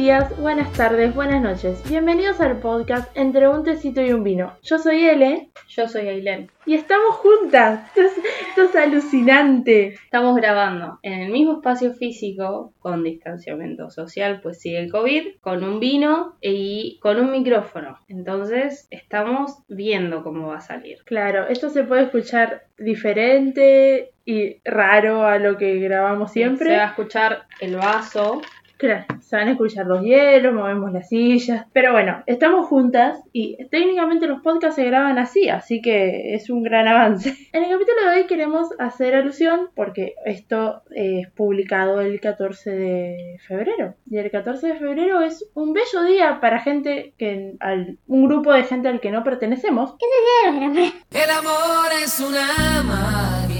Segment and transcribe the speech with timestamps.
[0.00, 1.82] días, buenas tardes, buenas noches.
[1.86, 4.56] Bienvenidos al podcast Entre un tecito y un vino.
[4.62, 6.50] Yo soy Ele Yo soy Ailén.
[6.64, 7.86] y estamos juntas.
[7.94, 8.12] Esto es,
[8.48, 9.88] esto es alucinante.
[9.88, 15.62] Estamos grabando en el mismo espacio físico, con distanciamiento social, pues sigue el COVID, con
[15.64, 17.98] un vino y con un micrófono.
[18.08, 20.96] Entonces estamos viendo cómo va a salir.
[21.04, 26.76] Claro, esto se puede escuchar diferente y raro a lo que grabamos Se va siempre.
[26.76, 28.40] a escuchar el vaso.
[28.80, 31.66] Claro, se van a escuchar los hielos, movemos las sillas.
[31.74, 36.62] Pero bueno, estamos juntas y técnicamente los podcasts se graban así, así que es un
[36.62, 37.36] gran avance.
[37.52, 43.36] En el capítulo de hoy queremos hacer alusión porque esto es publicado el 14 de
[43.46, 43.96] febrero.
[44.10, 48.54] Y el 14 de febrero es un bello día para gente que, al, un grupo
[48.54, 49.94] de gente al que no pertenecemos.
[51.10, 53.59] El amor es una magia.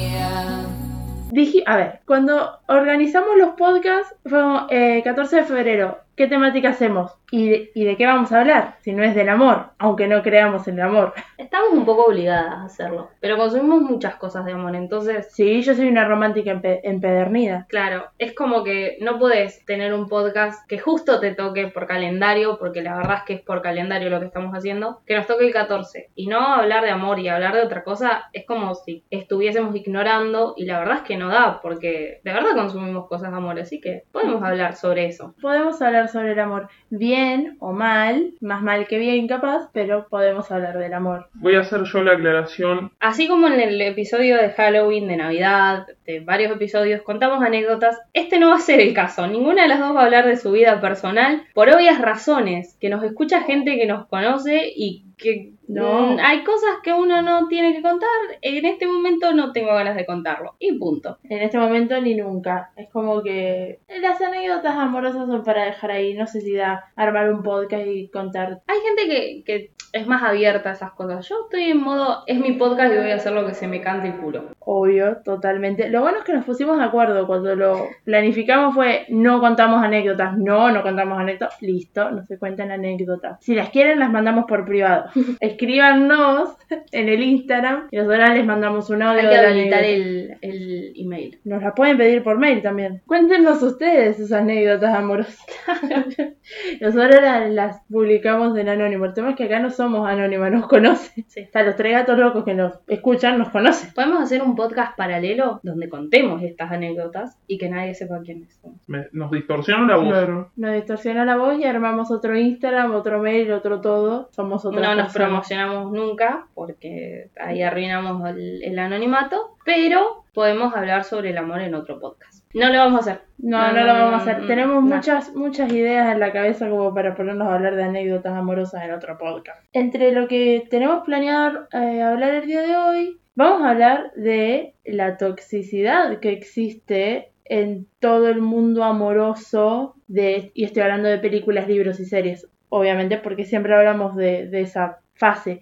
[1.30, 7.16] Dije, a ver, cuando organizamos los podcasts fue eh, 14 de febrero, ¿qué temática hacemos?
[7.30, 8.76] ¿Y de, ¿Y de qué vamos a hablar?
[8.82, 11.14] Si no es del amor, aunque no creamos en el amor.
[11.38, 15.74] Estamos un poco obligadas a hacerlo, pero consumimos muchas cosas de amor, entonces Sí, yo
[15.74, 17.64] soy una romántica empe- empedernida.
[17.70, 22.58] Claro, es como que no podés tener un podcast que justo te toque por calendario,
[22.58, 25.46] porque la verdad es que es por calendario lo que estamos haciendo, que nos toque
[25.46, 26.10] el 14.
[26.14, 30.52] Y no hablar de amor y hablar de otra cosa es como si estuviésemos ignorando
[30.58, 33.80] y la verdad es que no da, porque de verdad consumimos cosas de amor, así
[33.80, 35.34] que podemos hablar sobre eso.
[35.40, 40.50] Podemos hablar sobre el amor bien o mal, más mal que bien capaz, pero podemos
[40.50, 41.28] hablar del amor.
[41.34, 42.92] Voy a hacer yo la aclaración.
[43.00, 48.38] Así como en el episodio de Halloween, de Navidad, de varios episodios, contamos anécdotas, este
[48.38, 49.26] no va a ser el caso.
[49.26, 52.88] Ninguna de las dos va a hablar de su vida personal por obvias razones, que
[52.88, 56.14] nos escucha gente que nos conoce y que No.
[56.14, 58.08] mm, hay cosas que uno no tiene que contar.
[58.42, 60.54] En este momento no tengo ganas de contarlo.
[60.58, 61.18] Y punto.
[61.24, 62.72] En este momento ni nunca.
[62.76, 66.14] Es como que las anécdotas amorosas son para dejar ahí.
[66.14, 68.62] No sé si da armar un podcast y contar.
[68.66, 71.28] Hay gente que, que es más abierta a esas cosas.
[71.28, 73.80] Yo estoy en modo, es mi podcast y voy a hacer lo que se me
[73.80, 74.50] cante y puro.
[74.60, 75.88] Obvio, totalmente.
[75.88, 80.36] Lo bueno es que nos pusimos de acuerdo cuando lo planificamos fue no contamos anécdotas,
[80.36, 83.38] no, no contamos anécdotas, listo, no se cuentan anécdotas.
[83.40, 85.06] Si las quieren las mandamos por privado.
[85.40, 86.56] Escríbanos
[86.92, 90.92] en el Instagram y nosotros les mandamos un audio Hay que la habilitar el, el
[90.96, 91.40] email.
[91.44, 93.02] Nos las pueden pedir por mail también.
[93.06, 95.38] Cuéntenos ustedes sus anécdotas amorosas.
[96.80, 99.06] Nosotros las, las publicamos en anónimo.
[99.06, 101.24] El tema es que acá no somos anónimas, nos conocen.
[101.26, 101.44] Sí.
[101.48, 103.92] O sea, los tres gatos locos que nos escuchan nos conocen.
[103.94, 108.60] Podemos hacer un podcast paralelo donde contemos estas anécdotas y que nadie sepa quiénes.
[108.86, 110.46] Me- nos distorsionan la voz.
[110.56, 114.28] Nos distorsiona la voz y armamos otro Instagram, otro mail, otro todo.
[114.32, 121.04] Somos otra No nos promocionamos nunca porque ahí arruinamos el, el anonimato, pero podemos hablar
[121.04, 122.39] sobre el amor en otro podcast.
[122.52, 123.22] No lo vamos a hacer.
[123.38, 124.46] No, no, lo vamos a hacer.
[124.46, 128.84] Tenemos muchas, muchas ideas en la cabeza como para ponernos a hablar de anécdotas amorosas
[128.84, 129.64] en otro podcast.
[129.72, 134.74] Entre lo que tenemos planeado eh, hablar el día de hoy, vamos a hablar de
[134.84, 141.68] la toxicidad que existe en todo el mundo amoroso de, y estoy hablando de películas,
[141.68, 145.60] libros y series, obviamente porque siempre hablamos de, de esa fase.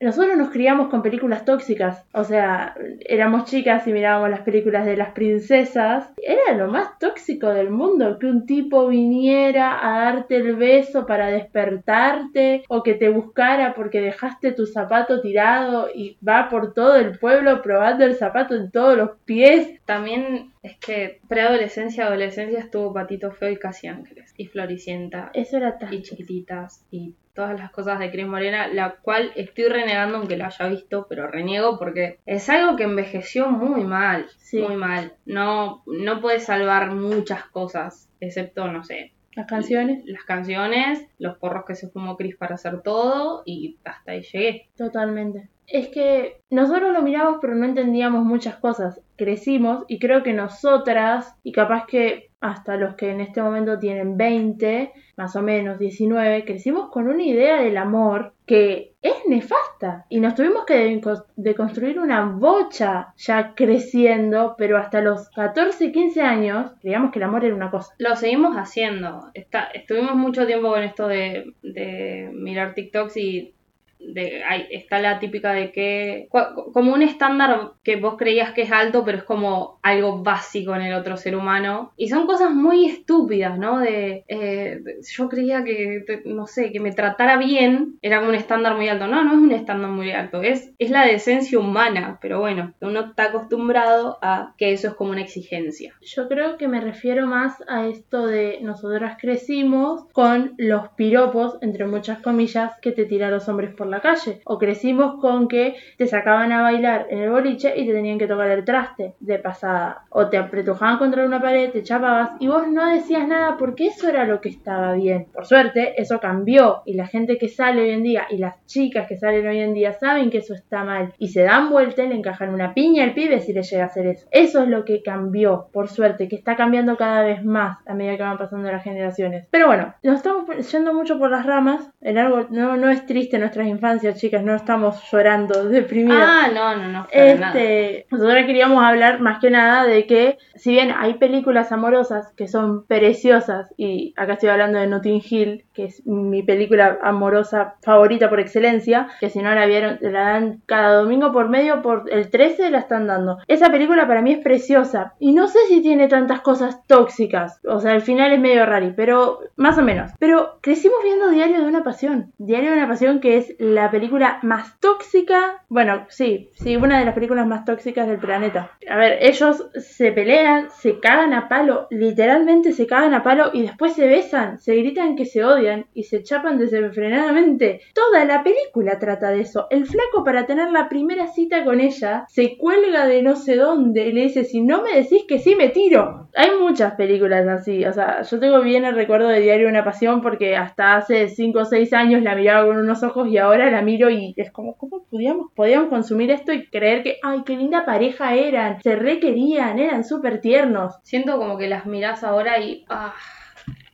[0.00, 4.96] Nosotros nos criamos con películas tóxicas, o sea, éramos chicas y mirábamos las películas de
[4.96, 6.08] las princesas.
[6.18, 11.26] Era lo más tóxico del mundo, que un tipo viniera a darte el beso para
[11.26, 17.18] despertarte o que te buscara porque dejaste tu zapato tirado y va por todo el
[17.18, 19.80] pueblo probando el zapato en todos los pies.
[19.84, 24.32] También es que preadolescencia, adolescencia estuvo Patito Feo y Casi Ángeles.
[24.36, 25.30] Y Floricienta.
[25.34, 25.92] Eso era tan...
[25.92, 30.44] y chiquititas y todas las cosas de Cris Morena, la cual estoy renegando aunque lo
[30.46, 34.60] haya visto, pero reniego porque es algo que envejeció muy mal, Sí.
[34.60, 35.12] muy mal.
[35.24, 41.64] No, no puedes salvar muchas cosas, excepto, no sé, Las canciones, las canciones, los porros
[41.64, 44.68] que se fumó Chris para hacer todo y hasta ahí llegué.
[44.76, 45.48] totalmente.
[45.70, 49.00] Es que nosotros lo miramos pero no entendíamos muchas cosas.
[49.16, 54.16] Crecimos y creo que nosotras, y capaz que hasta los que en este momento tienen
[54.16, 60.06] 20, más o menos 19, crecimos con una idea del amor que es nefasta.
[60.08, 66.22] Y nos tuvimos que deco- deconstruir una bocha ya creciendo, pero hasta los 14, 15
[66.22, 67.92] años creíamos que el amor era una cosa.
[67.98, 69.30] Lo seguimos haciendo.
[69.34, 73.54] Está, estuvimos mucho tiempo con esto de, de mirar TikToks y
[74.00, 76.28] de, hay, está la típica de que,
[76.72, 80.82] como un estándar que vos creías que es alto, pero es como algo básico en
[80.82, 81.92] el otro ser humano.
[81.96, 83.80] Y son cosas muy estúpidas, ¿no?
[83.80, 84.80] De, eh,
[85.10, 89.06] yo creía que, no sé, que me tratara bien era un estándar muy alto.
[89.06, 93.00] No, no es un estándar muy alto, es, es la decencia humana, pero bueno, uno
[93.00, 95.94] está acostumbrado a que eso es como una exigencia.
[96.02, 101.86] Yo creo que me refiero más a esto de nosotras crecimos con los piropos, entre
[101.86, 104.40] muchas comillas, que te tiran los hombres por la calle.
[104.44, 108.26] O crecimos con que te sacaban a bailar en el boliche y te tenían que
[108.26, 110.04] tocar el traste de pasada.
[110.10, 114.08] O te apretujaban contra una pared, te chapabas y vos no decías nada porque eso
[114.08, 115.26] era lo que estaba bien.
[115.32, 119.06] Por suerte, eso cambió y la gente que sale hoy en día y las chicas
[119.06, 122.08] que salen hoy en día saben que eso está mal y se dan vuelta y
[122.08, 124.26] le encajan una piña al pibe si le llega a hacer eso.
[124.30, 128.16] Eso es lo que cambió, por suerte, que está cambiando cada vez más a medida
[128.16, 129.46] que van pasando las generaciones.
[129.50, 131.90] Pero bueno, nos estamos yendo mucho por las ramas.
[132.00, 136.28] En algo no, no es triste nuestras infancias, chicas, no estamos llorando, deprimidas.
[136.28, 137.06] Ah, no, no, no.
[137.10, 142.48] Este, nosotros queríamos hablar más que nada de que, si bien hay películas amorosas que
[142.48, 148.28] son preciosas, y acá estoy hablando de Notting Hill, que es mi película amorosa favorita
[148.28, 152.30] por excelencia, que si no la vieron, la dan cada domingo por medio, por el
[152.30, 153.38] 13 la están dando.
[153.46, 157.78] Esa película para mí es preciosa, y no sé si tiene tantas cosas tóxicas, o
[157.78, 160.10] sea, al final es medio rari, pero más o menos.
[160.18, 164.38] Pero crecimos viendo Diario de una Pasión, Diario de una Pasión que es la película
[164.42, 168.72] más tóxica, bueno, sí, sí, una de las películas más tóxicas del planeta.
[168.88, 173.62] A ver, ellos se pelean, se cagan a palo, literalmente se cagan a palo y
[173.62, 177.80] después se besan, se gritan que se odian y se chapan desenfrenadamente.
[177.94, 179.66] Toda la película trata de eso.
[179.70, 184.06] El flaco para tener la primera cita con ella se cuelga de no sé dónde
[184.06, 186.28] y le dice, si no me decís que sí, me tiro.
[186.34, 189.84] Hay muchas películas así, o sea, yo tengo bien el recuerdo de Diario de una
[189.84, 193.57] Pasión porque hasta hace 5 o 6 años la miraba con unos ojos y ahora
[193.66, 197.56] la miro y es como, ¿cómo podíamos, podíamos consumir esto y creer que, ay, qué
[197.56, 200.94] linda pareja eran, se requerían, eran súper tiernos?
[201.02, 203.14] Siento como que las mirás ahora y ah,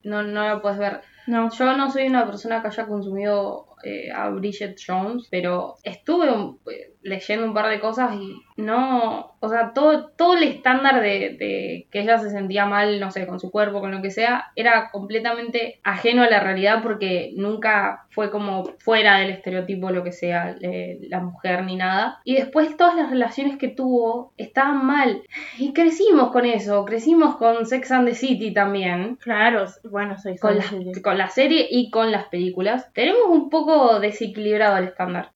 [0.03, 1.01] no, no lo puedes ver.
[1.27, 6.31] No, Yo no soy una persona que haya consumido eh, a Bridget Jones, pero estuve
[6.31, 11.01] un- eh, leyendo un par de cosas y no, o sea, todo, todo el estándar
[11.01, 14.11] de, de que ella se sentía mal, no sé, con su cuerpo, con lo que
[14.11, 20.05] sea, era completamente ajeno a la realidad porque nunca fue como fuera del estereotipo lo
[20.05, 22.21] que sea eh, la mujer ni nada.
[22.25, 25.23] Y después todas las relaciones que tuvo estaban mal.
[25.59, 30.57] Y crecimos con eso, crecimos con Sex and the City también claro, bueno, soy con
[30.57, 30.65] la,
[31.03, 35.31] con la serie y con las películas, tenemos un poco desequilibrado el estándar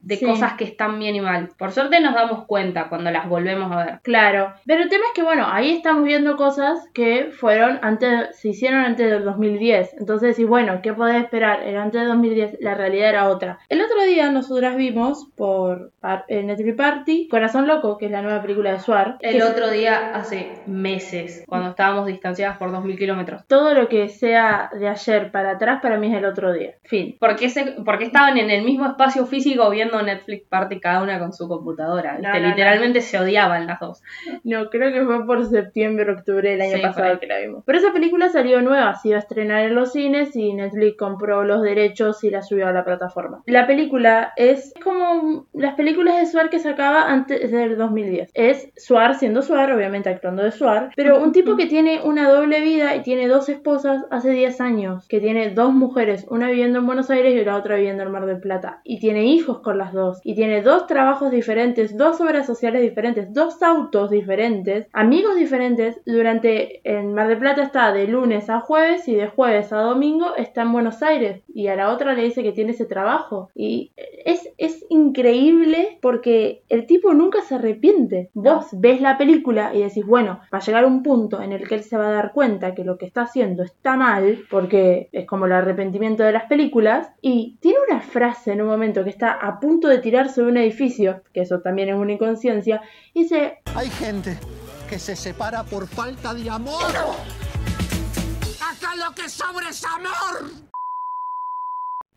[0.00, 0.26] de, Sí.
[0.26, 1.48] cosas que están bien y mal.
[1.58, 4.00] Por suerte nos damos cuenta cuando las volvemos a ver.
[4.02, 8.48] Claro, pero el tema es que bueno, ahí estamos viendo cosas que fueron antes, se
[8.48, 9.94] hicieron antes del 2010.
[9.98, 11.62] Entonces, y bueno, ¿qué podés esperar?
[11.62, 13.58] Era antes del 2010, la realidad era otra.
[13.68, 15.92] El otro día nosotras vimos por
[16.28, 19.16] eh, Netflix Party Corazón Loco, que es la nueva película de Suar.
[19.20, 23.46] El es- otro día, hace meses, cuando estábamos distanciadas por 2000 kilómetros.
[23.46, 26.74] Todo lo que sea de ayer para atrás para mí es el otro día.
[26.84, 27.16] Fin.
[27.18, 31.02] ¿Por qué, se- por qué estaban en el mismo espacio físico viendo Netflix Party cada
[31.02, 32.18] una con su computadora?
[32.18, 32.48] No, no, no.
[32.48, 34.02] Literalmente se odiaban las dos.
[34.44, 37.62] No, creo que fue por septiembre, octubre del año Sí, pasado que la vimos.
[37.66, 41.44] Pero esa película salió nueva, se iba a estrenar en los cines y Netflix compró
[41.44, 43.42] los derechos y la subió a la plataforma.
[43.46, 48.30] La película es como las películas de Suar que sacaba antes del 2010.
[48.34, 52.60] Es Suar siendo Suar, obviamente actuando de Suar, pero un tipo que tiene una doble
[52.60, 56.86] vida y tiene dos esposas hace 10 años, que tiene dos mujeres, una viviendo en
[56.86, 59.92] Buenos Aires y la otra viviendo en Mar del Plata, y tiene hijos con las
[59.92, 66.00] dos, y tiene dos trabajos diferentes, dos obras sociales diferentes, dos autos diferentes, amigos diferentes,
[66.06, 70.36] durante en Mar del Plata está de lunes a jueves y de jueves a domingo
[70.36, 71.42] está en Buenos Aires.
[71.48, 73.50] Y a la otra le dice que tiene ese trabajo.
[73.54, 73.92] Y
[74.24, 78.30] es, es increíble porque el tipo nunca se arrepiente.
[78.34, 81.76] Vos ves la película y decís, bueno, va a llegar un punto en el que
[81.76, 85.26] él se va a dar cuenta que lo que está haciendo está mal, porque es
[85.26, 89.32] como el arrepentimiento de las películas, y tiene una frase en un momento que está
[89.32, 92.82] a punto de tirarse de un edificio, que eso también es una inconsciencia,
[93.14, 94.36] y dice, Hay gente
[94.88, 96.82] que se separa por falta de amor.
[98.60, 100.50] Acá lo que sobra es amor.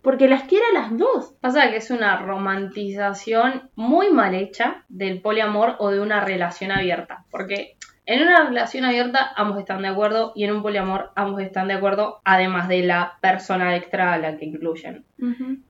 [0.02, 1.34] porque las quiere a las dos.
[1.40, 7.24] Pasa que es una romantización muy mal hecha del poliamor o de una relación abierta.
[7.32, 11.70] Porque En una relación abierta ambos están de acuerdo y en un poliamor ambos están
[11.70, 15.06] de acuerdo, además de la persona extra a la que incluyen.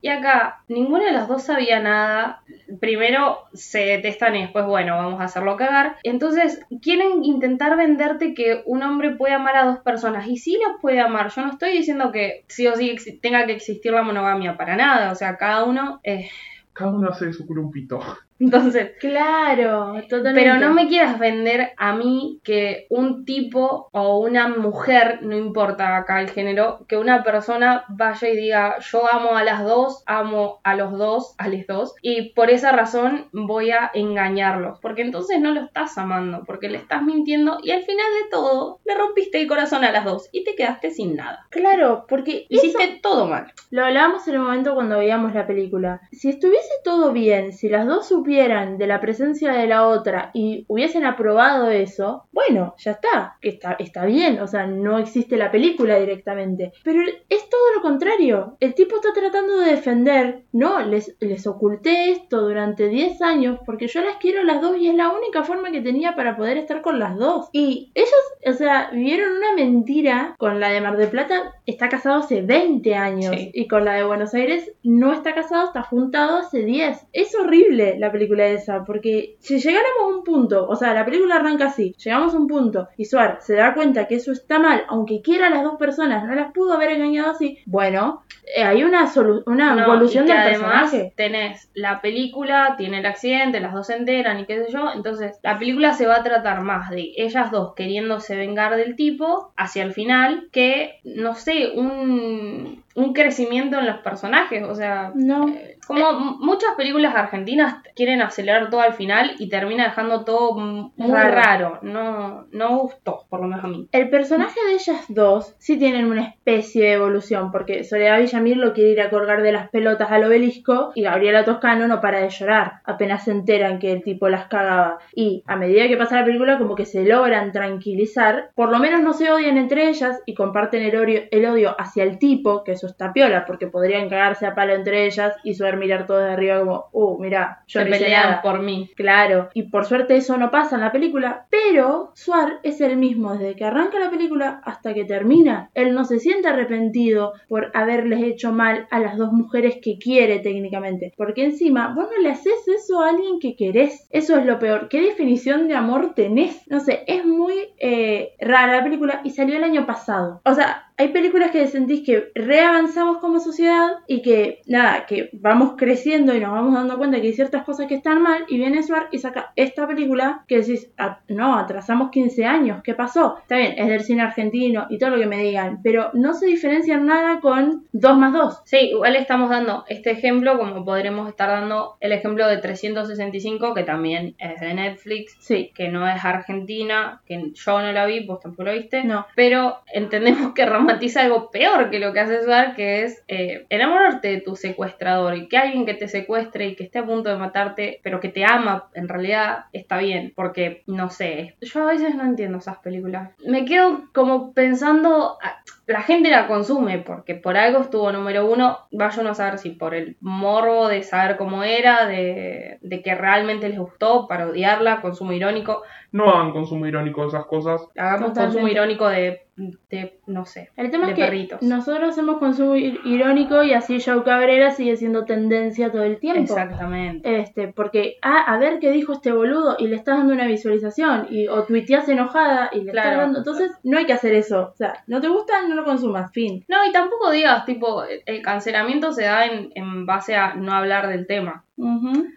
[0.00, 2.42] Y acá ninguna de las dos sabía nada.
[2.80, 5.96] Primero se detestan y después, bueno, vamos a hacerlo cagar.
[6.02, 10.80] Entonces quieren intentar venderte que un hombre puede amar a dos personas y sí las
[10.80, 11.30] puede amar.
[11.30, 15.12] Yo no estoy diciendo que sí o sí tenga que existir la monogamia para nada.
[15.12, 16.00] O sea, cada uno...
[16.02, 16.28] eh,
[16.72, 18.00] Cada uno hace de su culo un pito.
[18.44, 20.40] Entonces, Claro, totalmente.
[20.40, 25.96] pero no me quieras vender a mí que un tipo o una mujer, no importa
[25.96, 30.60] acá el género, que una persona vaya y diga yo amo a las dos, amo
[30.62, 35.40] a los dos, a los dos, y por esa razón voy a engañarlos, porque entonces
[35.40, 39.40] no lo estás amando, porque le estás mintiendo y al final de todo le rompiste
[39.40, 41.46] el corazón a las dos y te quedaste sin nada.
[41.50, 43.52] Claro, porque Hiciste todo mal.
[43.70, 46.00] Lo hablábamos en el momento cuando veíamos la película.
[46.12, 50.64] Si estuviese todo bien, si las dos supieran de la presencia de la otra y
[50.68, 55.98] hubiesen aprobado eso, bueno, ya está, está, está bien, o sea, no existe la película
[55.98, 56.72] directamente.
[56.82, 58.56] Pero es todo lo contrario.
[58.60, 63.86] El tipo está tratando de defender, no, les, les oculté esto durante 10 años porque
[63.88, 66.82] yo las quiero las dos y es la única forma que tenía para poder estar
[66.82, 67.48] con las dos.
[67.52, 68.10] Y ellos,
[68.46, 72.94] o sea, vivieron una mentira con la de Mar del Plata, está casado hace 20
[72.94, 73.50] años Sí.
[73.54, 77.06] y con la de Buenos Aires no está casado, está juntado hace 10.
[77.12, 81.36] Es horrible la película esa, porque si llegáramos a un punto, o sea, la película
[81.36, 84.84] arranca así, llegamos a un punto y Suar se da cuenta que eso está mal,
[84.88, 88.22] aunque quiera a las dos personas, no las pudo haber engañado así, bueno,
[88.56, 89.10] eh, hay una,
[89.46, 91.12] una No, evolución y que del además personaje.
[91.16, 94.90] tenés la película, tiene el accidente, las dos se enteran y qué sé yo.
[94.94, 99.52] Entonces, la película se va a tratar más de ellas dos queriéndose vengar del tipo
[99.56, 104.62] hacia el final que, no sé, un, un crecimiento en los personajes.
[104.64, 105.48] O sea, No.
[105.48, 110.92] eh, como muchas películas argentinas quieren acelerar todo al final y termina dejando todo muy
[111.10, 111.34] Raro.
[111.34, 111.78] raro.
[111.82, 113.88] No, no gustó, por lo menos a mí.
[113.92, 118.72] El personaje de ellas dos sí tienen una especie de evolución, porque Soledad Villamil lo
[118.72, 122.30] quiere ir a colgar de las pelotas al obelisco y Gabriela Toscano no para de
[122.30, 124.98] llorar, apenas se enteran que el tipo las cagaba.
[125.14, 129.02] Y a medida que pasa la película, como que se logran tranquilizar, por lo menos
[129.02, 132.72] no se odian entre ellas y comparten el odio, el odio hacia el tipo, que
[132.72, 136.60] eso está piola, porque podrían cagarse a palo entre ellas y mirar todo de arriba
[136.60, 138.42] como, uh, mira, yo Se no hice pelean nada".
[138.42, 138.90] por mí.
[138.96, 143.34] Claro, y por suerte eso no pasa en la película, pero Suar es el mismo
[143.34, 145.70] desde que arranca la película hasta que termina.
[145.74, 150.38] Él no se siente arrepentido por haberles hecho mal a las dos mujeres que quiere
[150.40, 154.06] técnicamente, porque encima vos no le haces eso a alguien que querés.
[154.10, 154.88] Eso es lo peor.
[154.88, 156.62] ¿Qué definición de amor tenés?
[156.68, 160.40] No sé, es muy eh, rara la película y salió el año pasado.
[160.44, 165.74] O sea, hay películas que sentís que reavanzamos como sociedad y que, nada, que vamos
[165.76, 168.82] creciendo y nos vamos dando cuenta que hay ciertas cosas que están mal y viene
[168.82, 173.38] Suar y saca esta película que decís, "Ah, no, atrasamos 15 años, ¿qué pasó?
[173.38, 176.46] Está bien, es del cine argentino y todo lo que me digan, pero no se
[176.46, 178.60] diferencia en nada con 2 más 2.
[178.64, 183.82] Sí, igual estamos dando este ejemplo como podremos estar dando el ejemplo de 365 que
[183.82, 188.40] también es de Netflix, Sí, que no es argentina, que yo no la vi, vos
[188.40, 189.26] tampoco lo viste, no.
[189.34, 194.28] pero entendemos que romantiza algo peor que lo que hace Suar, que es eh, enamorarte
[194.28, 197.36] de tu secuestrador y que alguien que te secuestre y que esté a punto de
[197.36, 202.14] matarte, pero que te ama, en realidad está bien, porque no sé, yo a veces
[202.14, 203.30] no entiendo esas películas.
[203.46, 205.38] Me quedo como pensando,
[205.86, 209.70] la gente la consume porque por algo estuvo número uno, vaya uno a saber si
[209.70, 215.32] por el morbo de saber cómo era, de, de que realmente les gustó, parodiarla, consumo
[215.32, 217.82] irónico, No hagan consumo irónico de esas cosas.
[217.96, 218.40] hagamos Totalmente.
[218.56, 219.42] consumo irónico de,
[219.90, 221.62] de no sé, El tema de es que perritos.
[221.62, 226.40] nosotros hacemos consumo ir- irónico y así Joe Cabrera sigue siendo tendencia todo el tiempo.
[226.54, 227.40] Exactamente.
[227.40, 231.26] Este, porque, ah, a ver qué dijo este boludo y le estás dando una visualización
[231.30, 233.20] y o tuiteas enojada y le estás Claro.
[233.20, 233.38] dando.
[233.38, 234.70] Entonces, no hay que hacer eso.
[234.72, 236.64] O sea, no te gusta, no lo consumas, fin.
[236.68, 241.08] No, y tampoco digas, tipo, el cancelamiento se da en, en base a no hablar
[241.08, 241.63] del tema.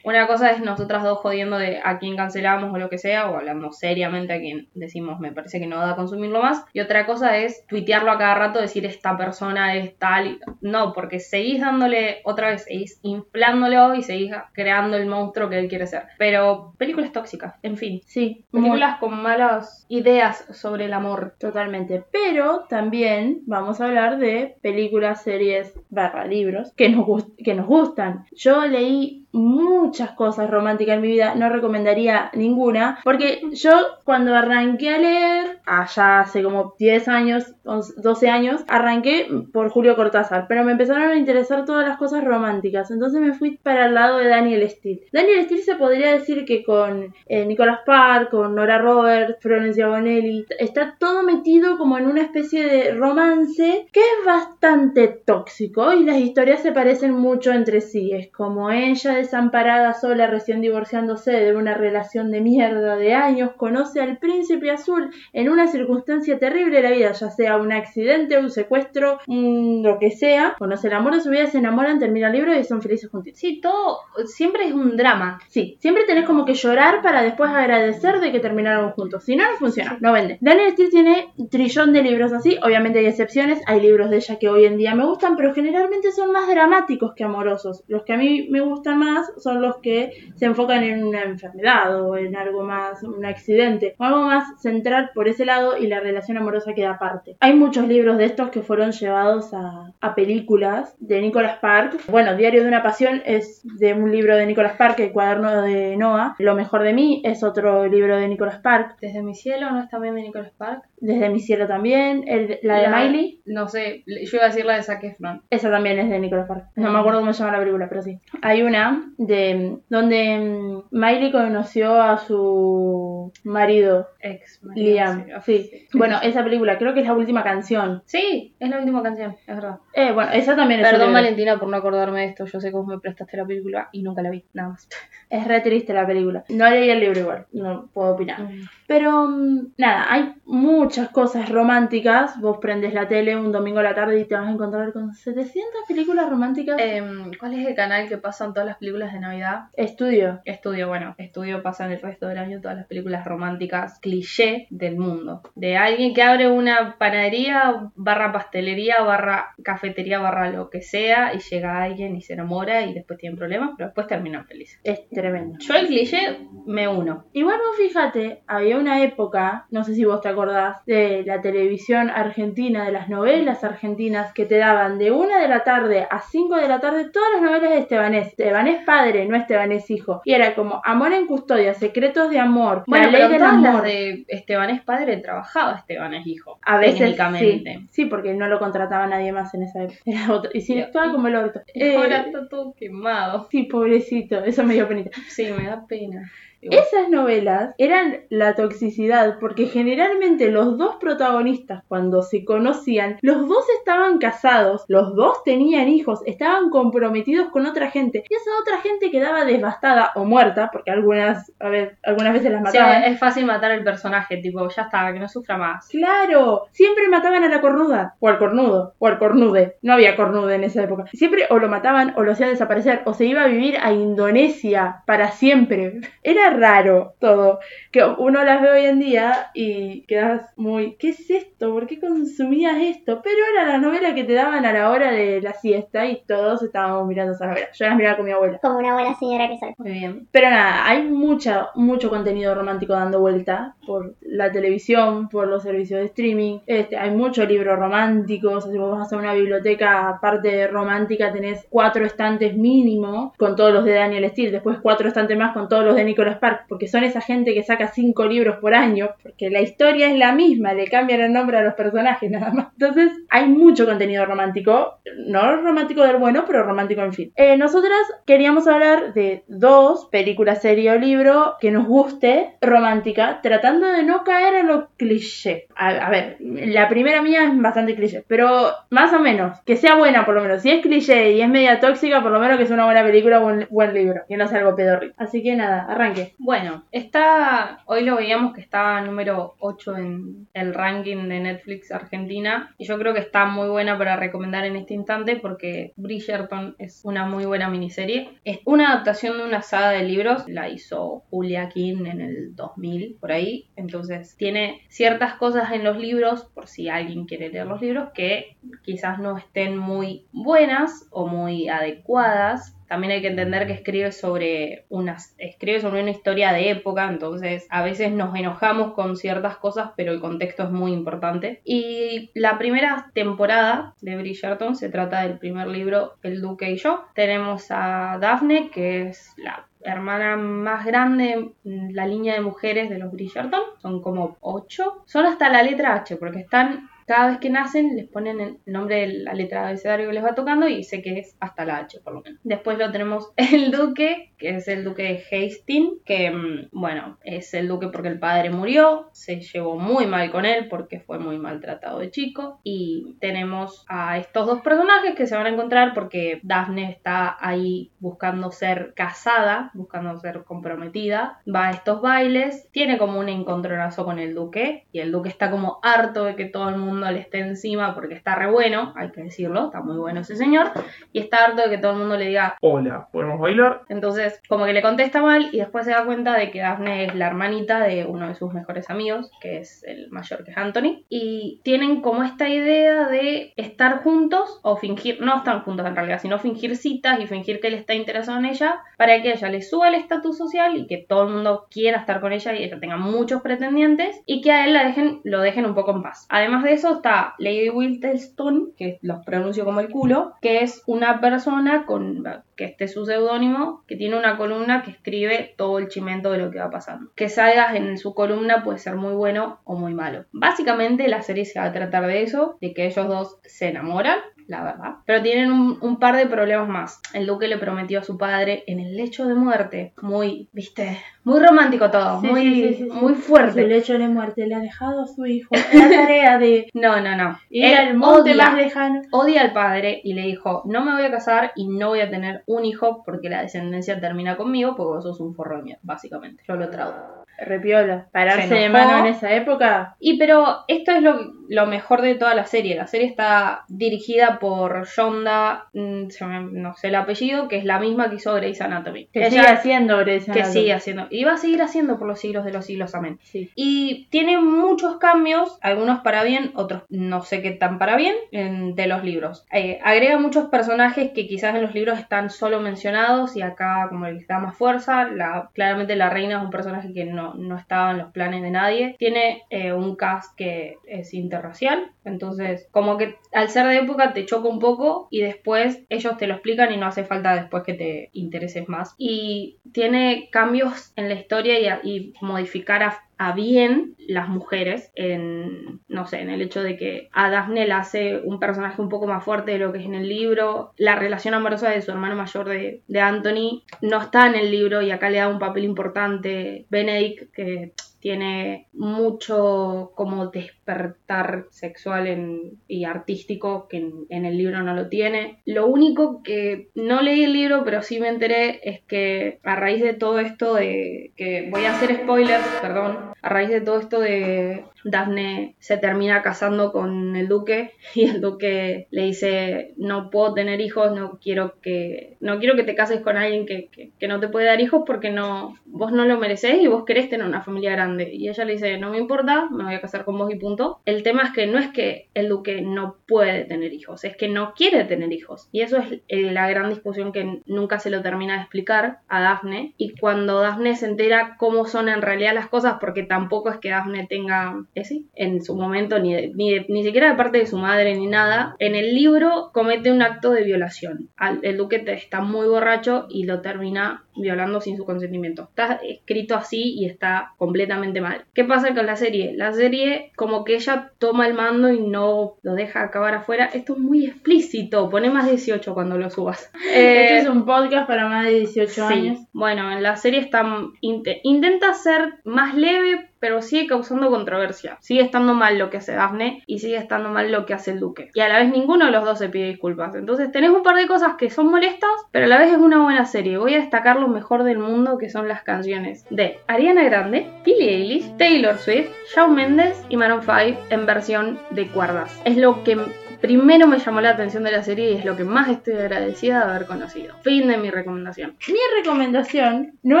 [0.04, 3.36] Una cosa es nosotras dos jodiendo de a quién cancelamos o lo que sea, o
[3.36, 6.64] hablando seriamente a quien decimos me parece que no da consumirlo más.
[6.72, 10.38] Y otra cosa es tuitearlo a cada rato, decir esta persona es tal.
[10.60, 15.68] No, porque seguís dándole, otra vez, seguís inflándolo y seguís creando el monstruo que él
[15.68, 16.04] quiere ser.
[16.18, 18.00] Pero películas tóxicas, en fin.
[18.06, 21.34] Sí, muy- Películas con malas ideas sobre el amor.
[21.38, 22.04] Totalmente.
[22.12, 27.66] Pero también vamos a hablar de películas, series, barra libros que nos, gust- que nos
[27.66, 28.24] gustan.
[28.32, 33.72] Yo leí muchas cosas románticas en mi vida, no recomendaría ninguna, porque yo
[34.04, 39.96] cuando arranqué a leer, allá hace como 10 años, 11, 12 años, arranqué por Julio
[39.96, 43.94] Cortázar, pero me empezaron a interesar todas las cosas románticas, entonces me fui para el
[43.94, 45.02] lado de Daniel Steele.
[45.12, 50.44] Daniel Steele se podría decir que con eh, Nicolas Park, con Nora Roberts, Florencia Bonelli,
[50.58, 56.18] está todo metido como en una especie de romance que es bastante tóxico y las
[56.18, 58.12] historias se parecen mucho entre sí.
[58.12, 64.00] Es como ella desamparada sola, recién divorciándose de una relación de mierda de años, conoce
[64.00, 68.50] al príncipe azul en una circunstancia terrible de la vida, ya sea un accidente, un
[68.50, 70.54] secuestro, lo que sea.
[70.58, 73.32] Conoce el amor de su vida, se enamoran, termina el libro y son felices juntos.
[73.36, 75.40] Sí, todo siempre es un drama.
[75.48, 79.24] Sí, siempre tenés como que llorar para después agradecer de que terminaron juntos.
[79.24, 80.38] Si no, no funciona, no vende.
[80.40, 84.38] Daniel Steele tiene un trillón de libros así, obviamente hay excepciones, hay libros de ella
[84.38, 87.84] que hoy en día me gustan, pero generalmente son más dramáticos que amorosos.
[87.88, 92.00] Los que a mí me gustan más son los que se enfocan en una enfermedad
[92.02, 96.00] o en algo más, un accidente, o algo más central por ese lado y la
[96.00, 97.36] relación amorosa queda aparte.
[97.40, 102.00] Hay muchos libros de estos que fueron llevados a, a películas de Nicholas Park.
[102.08, 105.96] Bueno, Diario de una Pasión es de un libro de Nicholas Park, el cuaderno de
[105.96, 106.34] Noah.
[106.38, 108.96] Lo mejor de mí es otro libro de Nicholas Park.
[109.00, 110.84] Desde mi cielo no es también de Nicholas Park.
[110.98, 112.24] Desde mi cielo también.
[112.26, 113.40] El- la de Miley.
[113.46, 115.42] No sé, yo iba a decir la de Zac Efron.
[115.50, 116.66] Esa también es de Nicolas Park.
[116.76, 118.18] No me acuerdo cómo se llama la película, pero sí.
[118.42, 124.60] Hay una de donde mm, Miley conoció a su marido, Ex.
[124.74, 125.26] Liam.
[125.44, 125.86] Sí.
[125.92, 128.02] Bueno, esa película creo que es la última canción.
[128.06, 129.78] Sí, es la última canción, es verdad.
[129.94, 132.46] Eh, bueno, esa también es Perdón, Valentina, por no acordarme de esto.
[132.46, 134.88] Yo sé cómo me prestaste la película y nunca la vi, nada más.
[135.30, 136.44] Es re triste la película.
[136.48, 138.48] No leí el libro igual, no puedo opinar.
[138.92, 142.38] Pero mm, nada, hay muchas cosas románticas.
[142.38, 145.14] Vos prendes la tele un domingo a la tarde y te vas a encontrar con
[145.14, 146.76] 700 películas románticas.
[146.78, 149.70] Em, ¿Cuál es el canal que pasan todas las películas de Navidad?
[149.72, 150.42] Estudio.
[150.44, 154.98] Estudio, bueno, Estudio pasa en el resto del año todas las películas románticas cliché del
[154.98, 155.40] mundo.
[155.54, 161.38] De alguien que abre una panadería, barra pastelería, barra cafetería, barra lo que sea, y
[161.38, 164.78] llega alguien y se enamora y después tienen problemas, pero después terminan felices.
[164.84, 165.58] Es tremendo.
[165.60, 167.24] Yo el cliché me uno.
[167.32, 172.10] Igual vos fíjate, había una época, no sé si vos te acordás, de la televisión
[172.10, 176.56] argentina, de las novelas argentinas que te daban de una de la tarde a 5
[176.56, 178.28] de la tarde todas las novelas de Estebanés.
[178.28, 180.20] Estebanés padre, no Estebanés hijo.
[180.24, 183.62] Y era como Amor en custodia, Secretos de amor, Bueno, La ley pero del todas
[183.62, 183.82] las amor.
[183.84, 186.58] de Esteban es padre trabajaba Esteban es hijo.
[186.62, 187.74] A veces técnicamente.
[187.80, 189.98] sí, sí, porque no lo contrataba nadie más en esa época.
[190.04, 190.50] Era otro.
[190.54, 191.60] Y si actuaba como el orto.
[191.74, 193.48] Eh, Ahora está todo quemado.
[193.50, 195.10] sí, pobrecito, eso me dio penita.
[195.28, 196.30] Sí, me da pena.
[196.62, 196.80] Igual.
[196.80, 203.64] Esas novelas eran la toxicidad porque generalmente los dos protagonistas cuando se conocían, los dos
[203.78, 209.10] estaban casados, los dos tenían hijos, estaban comprometidos con otra gente y esa otra gente
[209.10, 213.02] quedaba devastada o muerta porque algunas, a ver, algunas veces las Sí, mataban.
[213.04, 215.88] es fácil matar al personaje, tipo, ya está, que no sufra más.
[215.88, 219.76] Claro, siempre mataban a la cornuda, o al cornudo, o al cornude.
[219.82, 221.06] No había cornude en esa época.
[221.12, 225.02] Siempre o lo mataban o lo hacían desaparecer, o se iba a vivir a Indonesia
[225.06, 226.00] para siempre.
[226.22, 227.60] Era raro todo.
[227.90, 231.72] Que uno las ve hoy en día y quedas muy, ¿qué es esto?
[231.72, 233.20] ¿Por qué consumías esto?
[233.22, 236.62] Pero era la novela que te daban a la hora de la siesta y todos
[236.62, 237.68] estábamos mirando esa novela.
[237.72, 238.58] Yo las miraba con mi abuela.
[238.58, 239.74] Como una buena señora que soy.
[239.78, 240.28] Muy bien.
[240.30, 246.00] Pero nada, hay mucha, mucho contenido romántico dando vuelta por la televisión, por los servicios
[246.00, 246.60] de streaming.
[246.66, 248.64] Este, hay muchos libros románticos.
[248.64, 253.84] Si vos vas a una biblioteca, aparte romántica, tenés cuatro estantes mínimo con todos los
[253.84, 254.52] de Daniel Steele.
[254.52, 256.38] Después cuatro estantes más con todos los de Nicholas
[256.68, 259.10] Porque son esa gente que saca cinco libros por año.
[259.22, 262.68] Porque la historia es la misma, le cambian el nombre a los personajes nada más.
[262.72, 264.98] Entonces, hay mucho contenido romántico.
[265.26, 267.32] No romántico del bueno, pero romántico en fin.
[267.36, 273.86] Eh, nosotras queríamos hablar de dos películas, serie o libro que nos guste romántica, tratando
[273.86, 275.66] de no caer en lo cliché.
[275.74, 280.24] A, ver, la primera mía es bastante cliché, pero más o menos, que sea buena
[280.24, 280.62] por lo menos.
[280.62, 283.40] Si es cliché y es media tóxica, por lo menos que sea una buena película
[283.40, 285.14] o un buen libro, que no sea algo pedorrito.
[285.16, 286.31] Así que nada, arranque.
[286.38, 292.74] Bueno, está, hoy lo veíamos que está número 8 en el ranking de Netflix Argentina
[292.78, 297.02] y yo creo que está muy buena para recomendar en este instante porque Bridgerton es
[297.04, 298.38] una muy buena miniserie.
[298.44, 303.16] Es una adaptación de una saga de libros, la hizo Julia King en el 2000,
[303.20, 307.80] por ahí, entonces tiene ciertas cosas en los libros, por si alguien quiere leer los
[307.80, 313.72] libros, que quizás no estén muy buenas o muy adecuadas también hay que entender que
[313.72, 319.16] escribe sobre una, escribe sobre una historia de época, entonces a veces nos enojamos con
[319.16, 321.62] ciertas cosas, pero el contexto es muy importante.
[321.64, 327.06] Y la primera temporada de Bridgerton se trata del primer libro, El Duque y yo.
[327.14, 333.10] Tenemos a Daphne, que es la hermana más grande la línea de mujeres de los
[333.10, 333.62] Bridgerton.
[333.80, 335.02] Son como ocho.
[335.06, 339.00] Son hasta la letra H, porque están cada vez que nacen les ponen el nombre
[339.00, 342.00] de la letra abecedario que les va tocando y sé que es hasta la H
[342.00, 342.40] por lo menos.
[342.44, 347.54] Después lo tenemos el duque, que es el duque de Hastings, que mm, bueno, es
[347.54, 351.38] el duque porque el padre murió, se llevó muy mal con él porque fue muy
[351.38, 356.40] maltratado de chico y tenemos a estos dos personajes que se van a encontrar porque
[356.42, 363.18] Daphne está ahí buscando ser casada, buscando ser comprometida, va a estos bailes, tiene como
[363.18, 366.76] un encontronazo con el duque y el duque está como harto de que todo el
[366.76, 370.36] mundo le esté encima porque está re bueno, hay que decirlo, está muy bueno ese
[370.36, 370.70] señor,
[371.12, 373.82] y está harto de que todo el mundo le diga, Hola, ¿podemos bailar?
[373.88, 377.14] entonces como que le contesta mal y después se da cuenta de que Daphne es
[377.14, 381.04] la hermanita de uno de sus mejores amigos, que es el mayor que es Anthony,
[381.08, 386.20] y tienen como esta idea de estar juntos o fingir, no están juntos en realidad,
[386.20, 389.62] sino fingir citas y fingir que él está interesado en ella para que ella le
[389.62, 392.78] suba el estatus social y que todo el mundo quiera estar con ella y ella
[392.80, 396.26] tenga muchos pretendientes y que a él la dejen, lo dejen un poco en paz.
[396.28, 401.20] Además de eso está Lady Whittlestone, que los pronuncio como el culo, que es una
[401.20, 402.24] persona con
[402.56, 406.38] que este es su seudónimo, que tiene una columna que escribe todo el chimento de
[406.38, 407.10] lo que va pasando.
[407.16, 410.26] Que salgas en su columna puede ser muy bueno o muy malo.
[410.32, 414.18] Básicamente la serie se va a tratar de eso, de que ellos dos se enamoran
[414.48, 414.94] la verdad.
[415.06, 417.00] Pero tienen un, un, par de problemas más.
[417.14, 419.92] El duque le prometió a su padre en el lecho de muerte.
[420.02, 422.90] Muy, viste, muy romántico todo, Sí, muy, sí, sí, sí, sí.
[422.90, 423.62] muy fuerte.
[423.62, 427.16] El hecho de muerte le ha dejado a su hijo la tarea de No, no,
[427.16, 427.38] no.
[427.50, 429.02] ir Él al monte odia, más lejano.
[429.12, 432.10] odia al padre y le dijo, no me voy a casar y no voy a
[432.10, 435.80] tener un hijo porque la descendencia termina conmigo porque vos sos un forro de mierda,
[435.84, 436.42] básicamente.
[436.48, 437.21] Yo lo traduzco.
[437.44, 438.06] Repiola.
[438.12, 439.96] Pararse Se de mano en esa época.
[440.00, 442.74] Y pero esto es lo, lo mejor de toda la serie.
[442.76, 446.04] La serie está dirigida por Shonda, mm,
[446.52, 449.08] no sé el apellido, que es la misma que hizo Grey's Anatomy.
[449.12, 450.52] Que sigue haciendo Grey's que Anatomy.
[450.52, 451.06] sigue haciendo.
[451.10, 453.18] Y va a seguir haciendo por los siglos de los siglos, amén.
[453.22, 453.50] Sí.
[453.54, 458.74] Y tiene muchos cambios, algunos para bien, otros no sé qué tan para bien, en-
[458.74, 459.46] de los libros.
[459.52, 464.06] Eh, agrega muchos personajes que quizás en los libros están solo mencionados y acá como
[464.06, 465.04] les da más fuerza.
[465.08, 468.50] La, claramente la reina es un personaje que no, no estaba en los planes de
[468.50, 468.96] nadie.
[468.98, 474.26] Tiene eh, un cast que es interracial, entonces como que al ser de época te
[474.26, 477.74] choca un poco y después ellos te lo explican y no hace falta después que
[477.74, 478.94] te intereses más.
[478.98, 485.80] Y tiene cambios en la historia y, y modificar a, a bien las mujeres en,
[485.86, 489.06] no sé, en el hecho de que a Daphne la hace un personaje un poco
[489.06, 490.72] más fuerte de lo que es en el libro.
[490.76, 494.90] La relación amorosa de su hermano mayor de, Anthony no está en el libro y
[494.90, 503.68] acá le da un papel importante Benedict que tiene mucho como despertar sexual y artístico
[503.68, 505.40] que en, en el libro no lo tiene.
[505.46, 509.80] Lo único que no leí el libro, pero sí me enteré, es que a raíz
[509.82, 514.00] de todo esto de que voy a hacer spoilers, perdón, a raíz de todo esto
[514.00, 520.34] de Daphne se termina casando con el duque y el duque le dice no puedo
[520.34, 523.68] tener hijos, no quiero que no quiero que te cases con alguien que,
[523.98, 527.08] que- no te puede dar hijos porque no vos no lo merecés y vos querés
[527.08, 530.04] tener una familia grande y ella le dice no me importa, me voy a casar
[530.04, 530.80] con vos y punto.
[530.84, 534.28] El tema es que no es que el duque no puede tener hijos, es que
[534.28, 535.48] no quiere tener hijos.
[535.52, 536.00] Y eso es
[536.32, 539.72] la gran discusión que nunca se lo termina de explicar a Daphne.
[539.78, 543.70] Y cuando Daphne se entera cómo son en realidad las cosas porque tampoco es que
[543.70, 547.58] Daphne tenga en su momento ni, de- ni, de- ni siquiera de parte de su
[547.58, 552.20] madre ni nada en el libro comete un acto de violación Al- el duque está
[552.22, 558.00] muy borracho y lo termina violando sin su consentimiento está escrito así y está completamente
[558.00, 559.32] mal ¿qué pasa con la serie?
[559.36, 563.74] la serie como que ella toma el mando y no lo deja acabar afuera esto
[563.74, 568.08] es muy explícito pone más 18 cuando lo subas Este Eh, es un podcast para
[568.08, 568.80] más de 18 Sí.
[568.80, 569.18] años.
[569.32, 570.42] Bueno, en la serie está
[570.80, 574.78] inte- intenta ser más leve, pero sigue causando controversia.
[574.80, 577.78] Sigue estando mal lo que hace Daphne y sigue estando mal lo que hace el
[577.78, 578.10] Duque.
[578.14, 579.94] Y a la vez ninguno de los dos se pide disculpas.
[579.94, 582.82] Entonces tenés un par de cosas que son molestas, pero a la vez es una
[582.82, 583.38] buena serie.
[583.38, 587.76] Voy a destacar lo mejor del mundo que son las canciones de Ariana Grande, Billie
[587.76, 592.20] Eilish, Taylor Swift, Shawn Mendes y Maroon 5 en versión de cuerdas.
[592.24, 592.76] Es lo que
[593.22, 596.44] primero me llamó la atención de la serie y es lo que más estoy agradecida
[596.44, 597.14] de haber conocido.
[597.22, 598.36] Fin de mi recomendación.
[598.48, 600.00] Mi recomendación no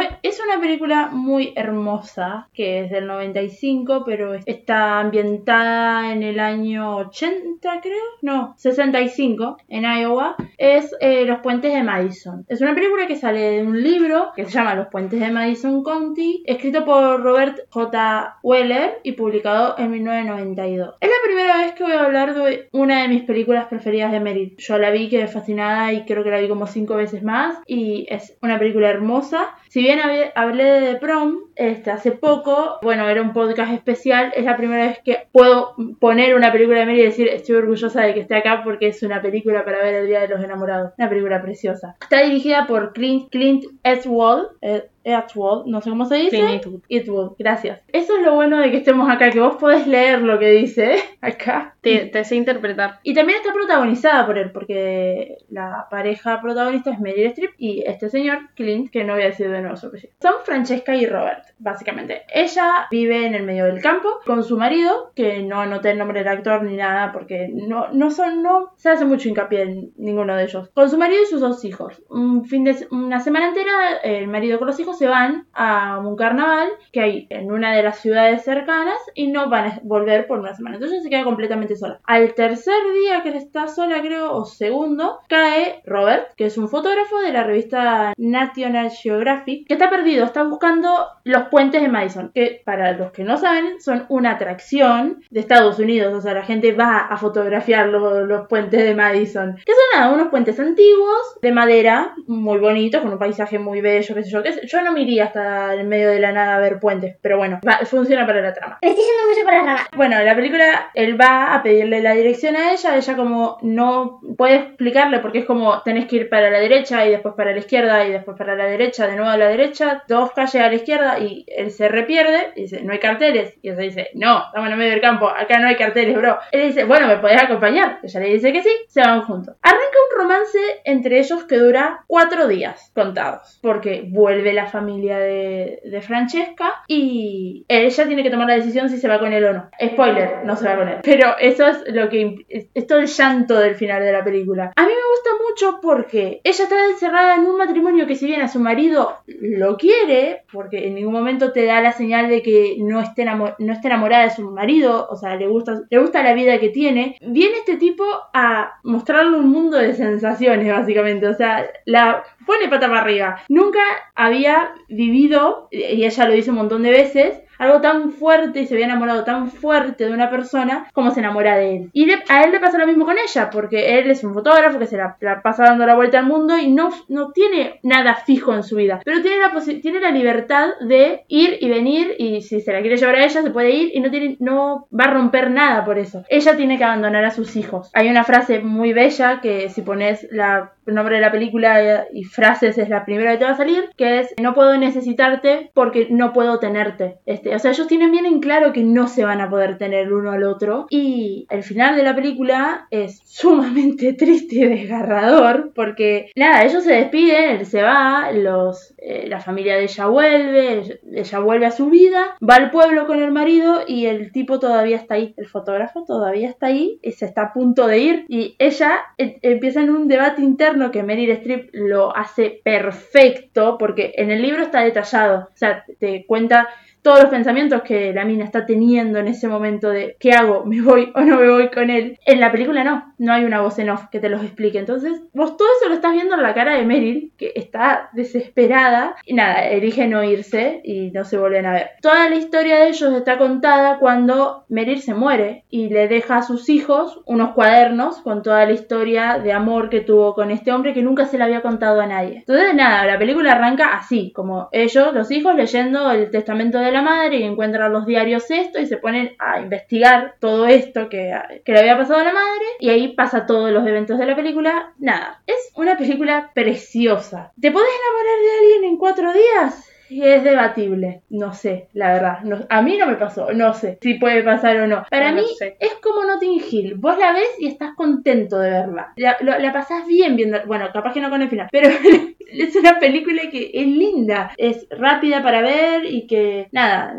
[0.00, 6.40] es, es una película muy hermosa que es del 95, pero está ambientada en el
[6.40, 8.02] año 80, creo.
[8.22, 10.36] No, 65, en Iowa.
[10.58, 12.44] Es eh, Los Puentes de Madison.
[12.48, 15.84] Es una película que sale de un libro que se llama Los Puentes de Madison
[15.84, 18.38] County, escrito por Robert J.
[18.42, 20.96] Weller y publicado en 1992.
[21.00, 24.20] Es la primera vez que voy a hablar de una de mis películas preferidas de
[24.20, 24.56] Meryl.
[24.56, 27.58] Yo la vi, quedé fascinada y creo que la vi como cinco veces más.
[27.66, 29.50] Y es una película hermosa.
[29.72, 34.30] Si bien hab- hablé de The Prom este, hace poco, bueno, era un podcast especial.
[34.36, 38.02] Es la primera vez que puedo poner una película de Meryl y decir estoy orgullosa
[38.02, 40.92] de que esté acá porque es una película para ver el Día de los Enamorados.
[40.98, 41.96] Una película preciosa.
[42.02, 44.44] Está dirigida por Clint, Clint Eastwood.
[44.60, 46.30] eh, Eastwood, no sé cómo se dice.
[46.36, 46.80] Clint Eastwood.
[46.88, 47.80] Eastwood, gracias.
[47.92, 50.94] Eso es lo bueno de que estemos acá, que vos podés leer lo que dice
[51.20, 51.74] acá.
[51.80, 53.00] Te, te sé interpretar.
[53.02, 58.10] Y también está protagonizada por él, porque la pareja protagonista es Meryl Streep y este
[58.10, 60.12] señor, Clint, que no voy a decir de apellido.
[60.20, 62.22] Son Francesca y Robert, básicamente.
[62.32, 66.20] Ella vive en el medio del campo con su marido, que no anoté el nombre
[66.20, 70.36] del actor ni nada, porque no, no son, no se hace mucho hincapié en ninguno
[70.36, 70.70] de ellos.
[70.74, 72.02] Con su marido y sus dos hijos.
[72.08, 76.16] Un fin de una semana entera, el marido con los hijos se van a un
[76.16, 80.38] carnaval que hay en una de las ciudades cercanas y no van a volver por
[80.38, 80.76] una semana.
[80.76, 82.00] Entonces se queda completamente sola.
[82.04, 87.20] Al tercer día que está sola, creo, o segundo, cae Robert, que es un fotógrafo
[87.20, 92.62] de la revista National Geographic, que está perdido, está buscando los puentes de Madison, que
[92.64, 96.72] para los que no saben son una atracción de Estados Unidos, o sea, la gente
[96.72, 101.52] va a fotografiar lo- los puentes de Madison, que son nada, unos puentes antiguos de
[101.52, 104.92] madera, muy bonitos, con un paisaje muy bello, qué sé yo, qué sé- yo no
[104.92, 108.26] me iría hasta el medio de la nada a ver puentes, pero bueno, va- funciona
[108.26, 108.78] para la trama.
[108.80, 109.86] Estoy yendo mucho para la rama.
[109.96, 114.20] Bueno, en la película él va a pedirle la dirección a ella, ella como no
[114.36, 117.58] puede explicarle porque es como tenés que ir para la derecha y después para la
[117.58, 120.74] izquierda y después para la derecha, de nuevo a la derecha, dos calles a la
[120.74, 123.54] izquierda y él se repierde y dice, no hay carteles.
[123.62, 126.38] Y ella dice, no, estamos en el medio del campo, acá no hay carteles, bro.
[126.52, 127.98] Él dice, bueno, ¿me podés acompañar?
[128.02, 129.56] Ella le dice que sí, se van juntos.
[129.62, 135.80] Arranca un romance entre ellos que dura cuatro días contados, porque vuelve la familia de,
[135.84, 139.52] de Francesca y ella tiene que tomar la decisión si se va con él o
[139.52, 139.70] no.
[139.82, 140.98] Spoiler, no se va con él.
[141.02, 144.72] Pero eso es lo que es, el llanto del final de la película.
[144.76, 148.42] A mí me gusta mucho porque ella está encerrada en un matrimonio que si bien
[148.42, 152.76] a su marido lo quiere, porque en ningún momento te da la señal de que
[152.78, 156.34] no esté, no esté enamorada de su marido, o sea, le gusta, le gusta la
[156.34, 161.26] vida que tiene, viene este tipo a mostrarle un mundo de sensaciones, básicamente.
[161.26, 163.42] O sea, la pone pata para arriba.
[163.48, 163.80] Nunca
[164.14, 168.74] había vivido, y ella lo dice un montón de veces, algo tan fuerte y se
[168.74, 171.90] había enamorado tan fuerte de una persona como se enamora de él.
[171.92, 174.86] Y a él le pasa lo mismo con ella, porque él es un fotógrafo que
[174.86, 178.62] se la, pasa dando la vuelta al mundo y no, no tiene nada fijo en
[178.62, 182.72] su vida, pero tiene la, tiene la libertad de ir y venir y si se
[182.72, 185.50] la quiere llevar a ella se puede ir y no, tiene, no va a romper
[185.50, 186.24] nada por eso.
[186.28, 187.90] Ella tiene que abandonar a sus hijos.
[187.94, 192.24] Hay una frase muy bella que si pones la el nombre de la película y
[192.24, 196.08] frases es la primera que te va a salir, que es no puedo necesitarte porque
[196.10, 197.18] no puedo tenerte.
[197.26, 200.06] Este, o sea, ellos tienen bien en claro que no se van a poder tener
[200.06, 205.72] el uno al otro y el final de la película es sumamente triste y desgarrador
[205.74, 210.98] porque nada, ellos se despiden, él se va, los eh, la familia de ella vuelve,
[211.12, 214.96] ella- vuelve a su vida, va al pueblo con el marido y el tipo todavía
[214.96, 218.24] está ahí, el fotógrafo todavía está ahí y se está a punto de ir.
[218.28, 224.14] Y ella eh, empieza en un debate interno que Meryl Streep lo hace perfecto porque
[224.16, 226.68] en el libro está detallado, o sea, te cuenta
[227.02, 230.64] todos los pensamientos que la mina está teniendo en ese momento de ¿qué hago?
[230.64, 232.18] ¿Me voy o no me voy con él?
[232.24, 234.78] En la película no, no hay una voz en off que te los explique.
[234.78, 239.16] Entonces, vos todo eso lo estás viendo en la cara de Meryl, que está desesperada
[239.26, 241.90] y nada, elige no irse y no se vuelven a ver.
[242.00, 246.42] Toda la historia de ellos está contada cuando Meryl se muere y le deja a
[246.42, 250.94] sus hijos unos cuadernos con toda la historia de amor que tuvo con este hombre
[250.94, 252.38] que nunca se le había contado a nadie.
[252.38, 257.02] Entonces, nada, la película arranca así, como ellos, los hijos, leyendo el testamento de la
[257.02, 261.32] madre y encuentran los diarios esto y se ponen a investigar todo esto que,
[261.64, 264.36] que le había pasado a la madre y ahí pasa todos los eventos de la
[264.36, 264.92] película.
[264.98, 267.52] Nada, es una película preciosa.
[267.60, 269.91] ¿Te podés enamorar de alguien en cuatro días?
[270.20, 272.40] Es debatible, no sé, la verdad.
[272.42, 275.04] No- a mí no me pasó, no sé si puede pasar o no.
[275.10, 275.76] Para No mí sé.
[275.80, 276.94] es como Notting Hill.
[276.96, 279.12] Vos la ves y estás contento de verla.
[279.16, 280.58] La, lo- la pasás bien viendo.
[280.66, 281.88] Bueno, capaz que no con el final, pero
[282.52, 287.16] es una película que es linda, es rápida para ver y que, nada,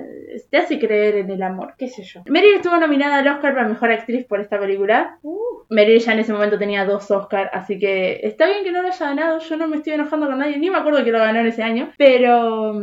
[0.49, 2.21] te hace creer en el amor, qué sé yo.
[2.27, 5.17] Meryl estuvo nominada al Oscar para Mejor Actriz por esta película.
[5.69, 8.89] Meryl ya en ese momento tenía dos Oscars, así que está bien que no lo
[8.89, 11.39] haya ganado, yo no me estoy enojando con nadie, ni me acuerdo que lo ganó
[11.39, 12.73] en ese año, pero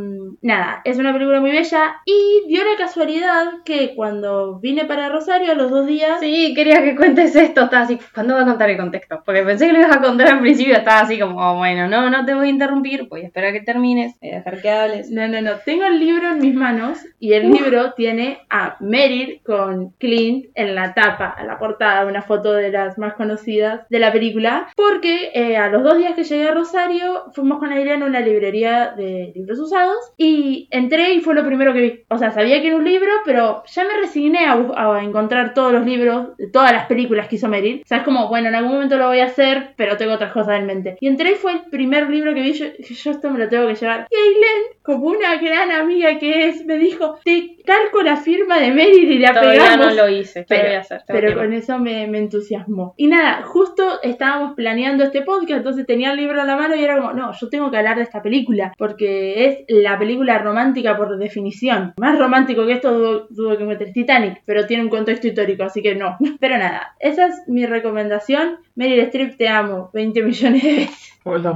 [0.41, 5.51] nada, es una película muy bella y dio la casualidad que cuando vine para Rosario
[5.51, 6.19] a los dos días...
[6.19, 7.61] Sí, quería que cuentes esto.
[7.61, 9.21] Estaba así, ¿cuándo va a contar el contexto?
[9.25, 10.75] Porque pensé que lo ibas a contar al principio.
[10.75, 13.07] Estaba así como, oh, bueno, no, no te voy a interrumpir.
[13.07, 14.19] Voy a esperar a que termines.
[14.19, 15.11] Voy a dejar que hables.
[15.11, 15.51] No, no, no.
[15.65, 20.75] Tengo el libro en mis manos y el libro tiene a Meryl con Clint en
[20.75, 24.69] la tapa, en la portada, una foto de las más conocidas de la película.
[24.75, 28.19] Porque eh, a los dos días que llegué a Rosario, fuimos con Adriana a una
[28.19, 32.03] librería de libros usados y entré y fue lo primero que vi.
[32.09, 35.85] O sea, sabía que era un libro, pero ya me resigné a, encontrar todos los
[35.85, 37.81] libros, de todas las películas que hizo Meryl.
[37.83, 40.31] O sea, es como, bueno, en algún momento lo voy a hacer, pero tengo otras
[40.31, 40.97] cosas en mente.
[40.99, 42.53] Y entré y fue el primer libro que vi.
[42.53, 44.07] Yo, yo esto me lo tengo que llevar.
[44.09, 48.71] Y Aileen, como una gran amiga que es, me dijo, te calco la firma de
[48.71, 49.87] Meryl y la Todavía pegamos.
[49.87, 50.41] no lo hice.
[50.41, 51.01] ¿Qué Pero- voy a hacer?
[51.07, 52.93] Pero con eso me, me entusiasmó.
[52.97, 56.83] Y nada, justo estábamos planeando este podcast, entonces tenía el libro en la mano y
[56.83, 60.97] era como, no, yo tengo que hablar de esta película, porque es la película romántica
[60.97, 61.93] por definición.
[61.97, 65.95] Más romántico que esto dudo, que meter Titanic, pero tiene un contexto histórico, así que
[65.95, 66.17] no.
[66.39, 68.57] Pero nada, esa es mi recomendación.
[68.75, 71.19] Meryl Streep, te amo 20 millones de veces.
[71.23, 71.53] Hola.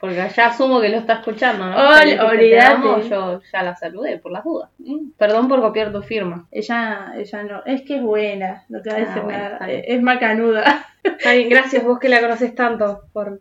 [0.00, 1.76] Porque ya asumo que lo está escuchando, ¿no?
[1.76, 2.72] Ol- Si le dijiste, "Te olvídate.
[2.74, 4.70] amo", Yo ya la saludé por las dudas.
[4.78, 6.48] Mm, Perdón por copiar tu firma.
[6.50, 9.66] Ella, ella no, es que es buena, no te va a Ah, decir bueno, nada,
[9.66, 9.82] bien.
[9.86, 10.86] es macanuda.
[11.04, 13.40] Está bien, gracias vos que la conoces tanto por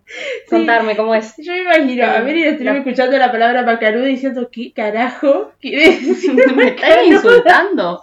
[0.50, 1.34] contarme cómo es.
[1.38, 5.86] Yo me imagino a Meryl Streep La- escuchando la palabra macanuda diciendo, ¿qué carajo quiere
[6.02, 6.34] decir?
[6.56, 8.02] ¿Me estás insultando?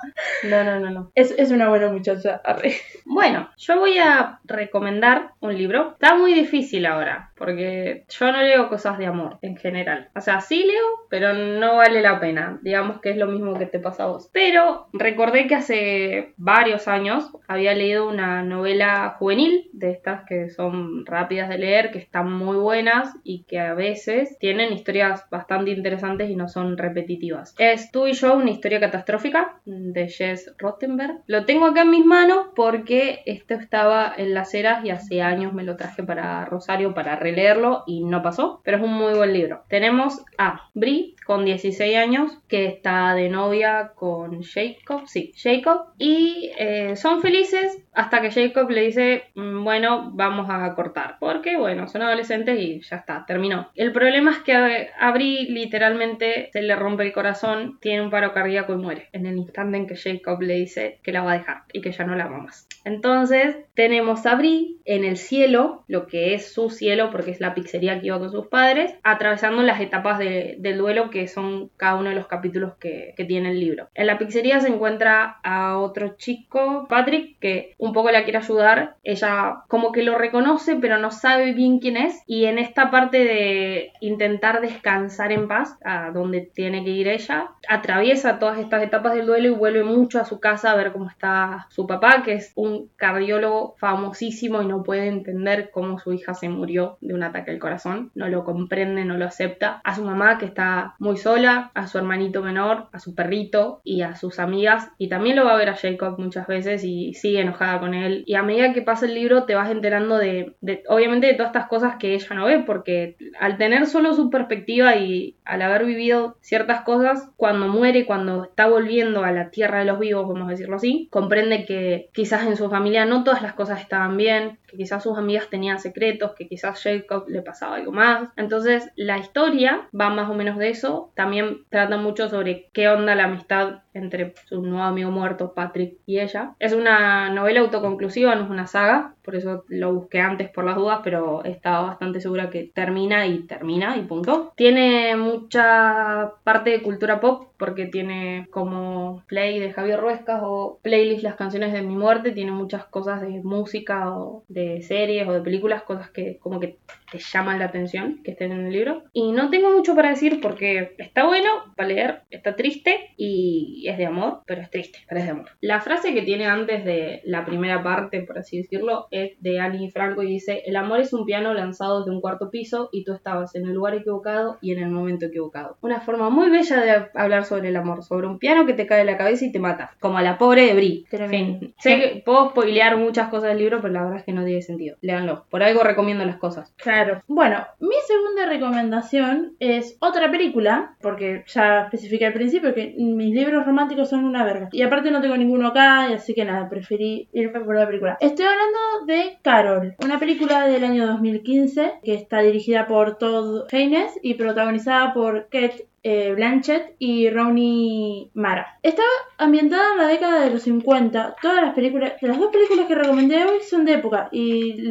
[0.49, 1.13] No, no, no, no.
[1.15, 2.41] Es, es una buena muchacha.
[2.43, 2.75] arre.
[3.05, 5.91] Bueno, yo voy a recomendar un libro.
[5.93, 10.11] Está muy difícil ahora, porque yo no leo cosas de amor en general.
[10.15, 12.61] O sea, sí leo, pero no vale la pena.
[12.63, 14.29] Digamos que es lo mismo que te pasa a vos.
[14.31, 21.07] Pero recordé que hace varios años había leído una novela juvenil de estas que son
[21.07, 26.29] rápidas de leer, que están muy buenas y que a veces tienen historias bastante interesantes
[26.29, 27.55] y no son repetitivas.
[27.59, 31.23] Es Tú y yo, una historia catastrófica de Jess Rottenberg.
[31.27, 35.55] Lo tengo acá en mis manos porque esto estaba en las eras y hace años
[35.55, 39.33] me lo traje para Rosario para releerlo y no pasó, pero es un muy buen
[39.33, 39.63] libro.
[39.69, 46.51] Tenemos a Brie con 16 años que está de novia con Jacob, sí, Jacob, y
[46.59, 51.87] eh, son felices hasta que Jacob le dice, "Mm, bueno, vamos a cortar, porque bueno,
[51.89, 53.71] son adolescentes y ya está, terminó.
[53.75, 54.55] El problema es que
[54.99, 59.27] a, Brie literalmente se le rompe el corazón, tiene un paro cardíaco y muere en
[59.27, 62.05] el instante en que Jacob le dice que la va a dejar y que ya
[62.05, 62.67] no la ama más.
[62.85, 67.55] Entonces tenemos a Brie en el cielo, lo que es su cielo porque es la
[67.55, 71.95] pizzería que iba con sus padres, atravesando las etapas de- del duelo que son cada
[71.95, 73.89] uno de los capítulos que, que tiene el libro.
[73.95, 78.97] En la pizzería se encuentra a otro chico, Patrick, que un poco la quiere ayudar.
[79.03, 83.19] Ella como que lo reconoce pero no sabe bien quién es y en esta parte
[83.25, 89.15] de intentar descansar en paz, a donde tiene que ir ella, atraviesa todas estas etapas
[89.15, 92.35] del duelo y vuelve mucho a su casa a ver cómo está su papá, que
[92.35, 97.23] es un cardiólogo famosísimo y no puede entender cómo su hija se murió de un
[97.23, 101.17] ataque al corazón, no lo comprende, no lo acepta, a su mamá que está muy
[101.17, 104.91] sola, a su hermanito menor, a su perrito y a sus amigas.
[104.99, 108.25] Y también lo va a ver a Jacob muchas veces y sigue enojada con él.
[108.27, 110.55] Y a medida que pasa el libro te vas enterando de,
[110.89, 114.97] obviamente de todas estas cosas que ella no ve porque al tener solo su perspectiva
[114.97, 119.85] y al haber vivido ciertas cosas, cuando muere, cuando está volviendo a la tierra de
[119.85, 123.55] los vivos, vamos a decirlo así, comprende que quizás en su familia no todas las
[123.61, 127.93] cosas estaban bien, que quizás sus amigas tenían secretos, que quizás Jacob le pasaba algo
[127.93, 128.31] más.
[128.37, 131.11] Entonces la historia va más o menos de eso.
[131.15, 136.21] También trata mucho sobre qué onda la amistad entre su nuevo amigo muerto, Patrick, y
[136.21, 136.55] ella.
[136.59, 140.77] Es una novela autoconclusiva, no es una saga, por eso lo busqué antes por las
[140.77, 144.53] dudas, pero estaba bastante segura que termina y termina y punto.
[144.57, 151.23] Tiene mucha parte de cultura pop porque tiene como play de Javier Ruescas o playlist
[151.23, 155.41] las canciones de mi muerte, tiene muchas cosas de música o de series o de
[155.41, 156.79] películas, cosas que como que
[157.11, 159.05] te llaman la atención que estén en el libro.
[159.13, 163.99] Y no tengo mucho para decir porque está bueno para leer, está triste y es
[163.99, 165.51] de amor, pero es triste, pero es de amor.
[165.61, 169.91] La frase que tiene antes de la primera parte, por así decirlo, es de Annie
[169.91, 173.13] Franco y dice, el amor es un piano lanzado desde un cuarto piso y tú
[173.13, 175.77] estabas en el lugar equivocado y en el momento equivocado.
[175.81, 179.01] Una forma muy bella de hablar sobre el amor, sobre un piano que te cae
[179.01, 181.05] en la cabeza y te mata, como a la pobre de Brie.
[181.29, 181.75] Fin.
[181.79, 184.63] Sé que puedo spoilear muchas cosas del libro, pero la verdad es que no tiene
[184.63, 184.97] sentido.
[185.01, 185.45] Léanlo.
[185.51, 186.73] Por algo recomiendo las cosas.
[186.77, 193.35] Claro, Bueno, mi segunda recomendación es otra película, porque ya especifiqué al principio que mis
[193.35, 194.69] libros románticos son una verga.
[194.73, 198.19] Y aparte no tengo ninguno acá, así que nada, preferí irme por la película.
[198.21, 204.19] Estoy hablando de Carol, una película del año 2015 que está dirigida por Todd Haynes
[204.23, 208.79] y protagonizada por Kate eh, Blanchett y Rooney Mara.
[208.83, 209.03] Está
[209.39, 211.37] ambientada en la década de los 50.
[211.41, 214.83] Todas las películas, las dos películas que recomendé hoy son de época y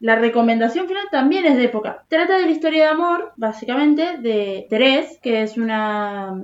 [0.00, 2.04] la recomendación final también es de época.
[2.08, 6.34] Trata de la historia de amor, básicamente, de Therese, que es una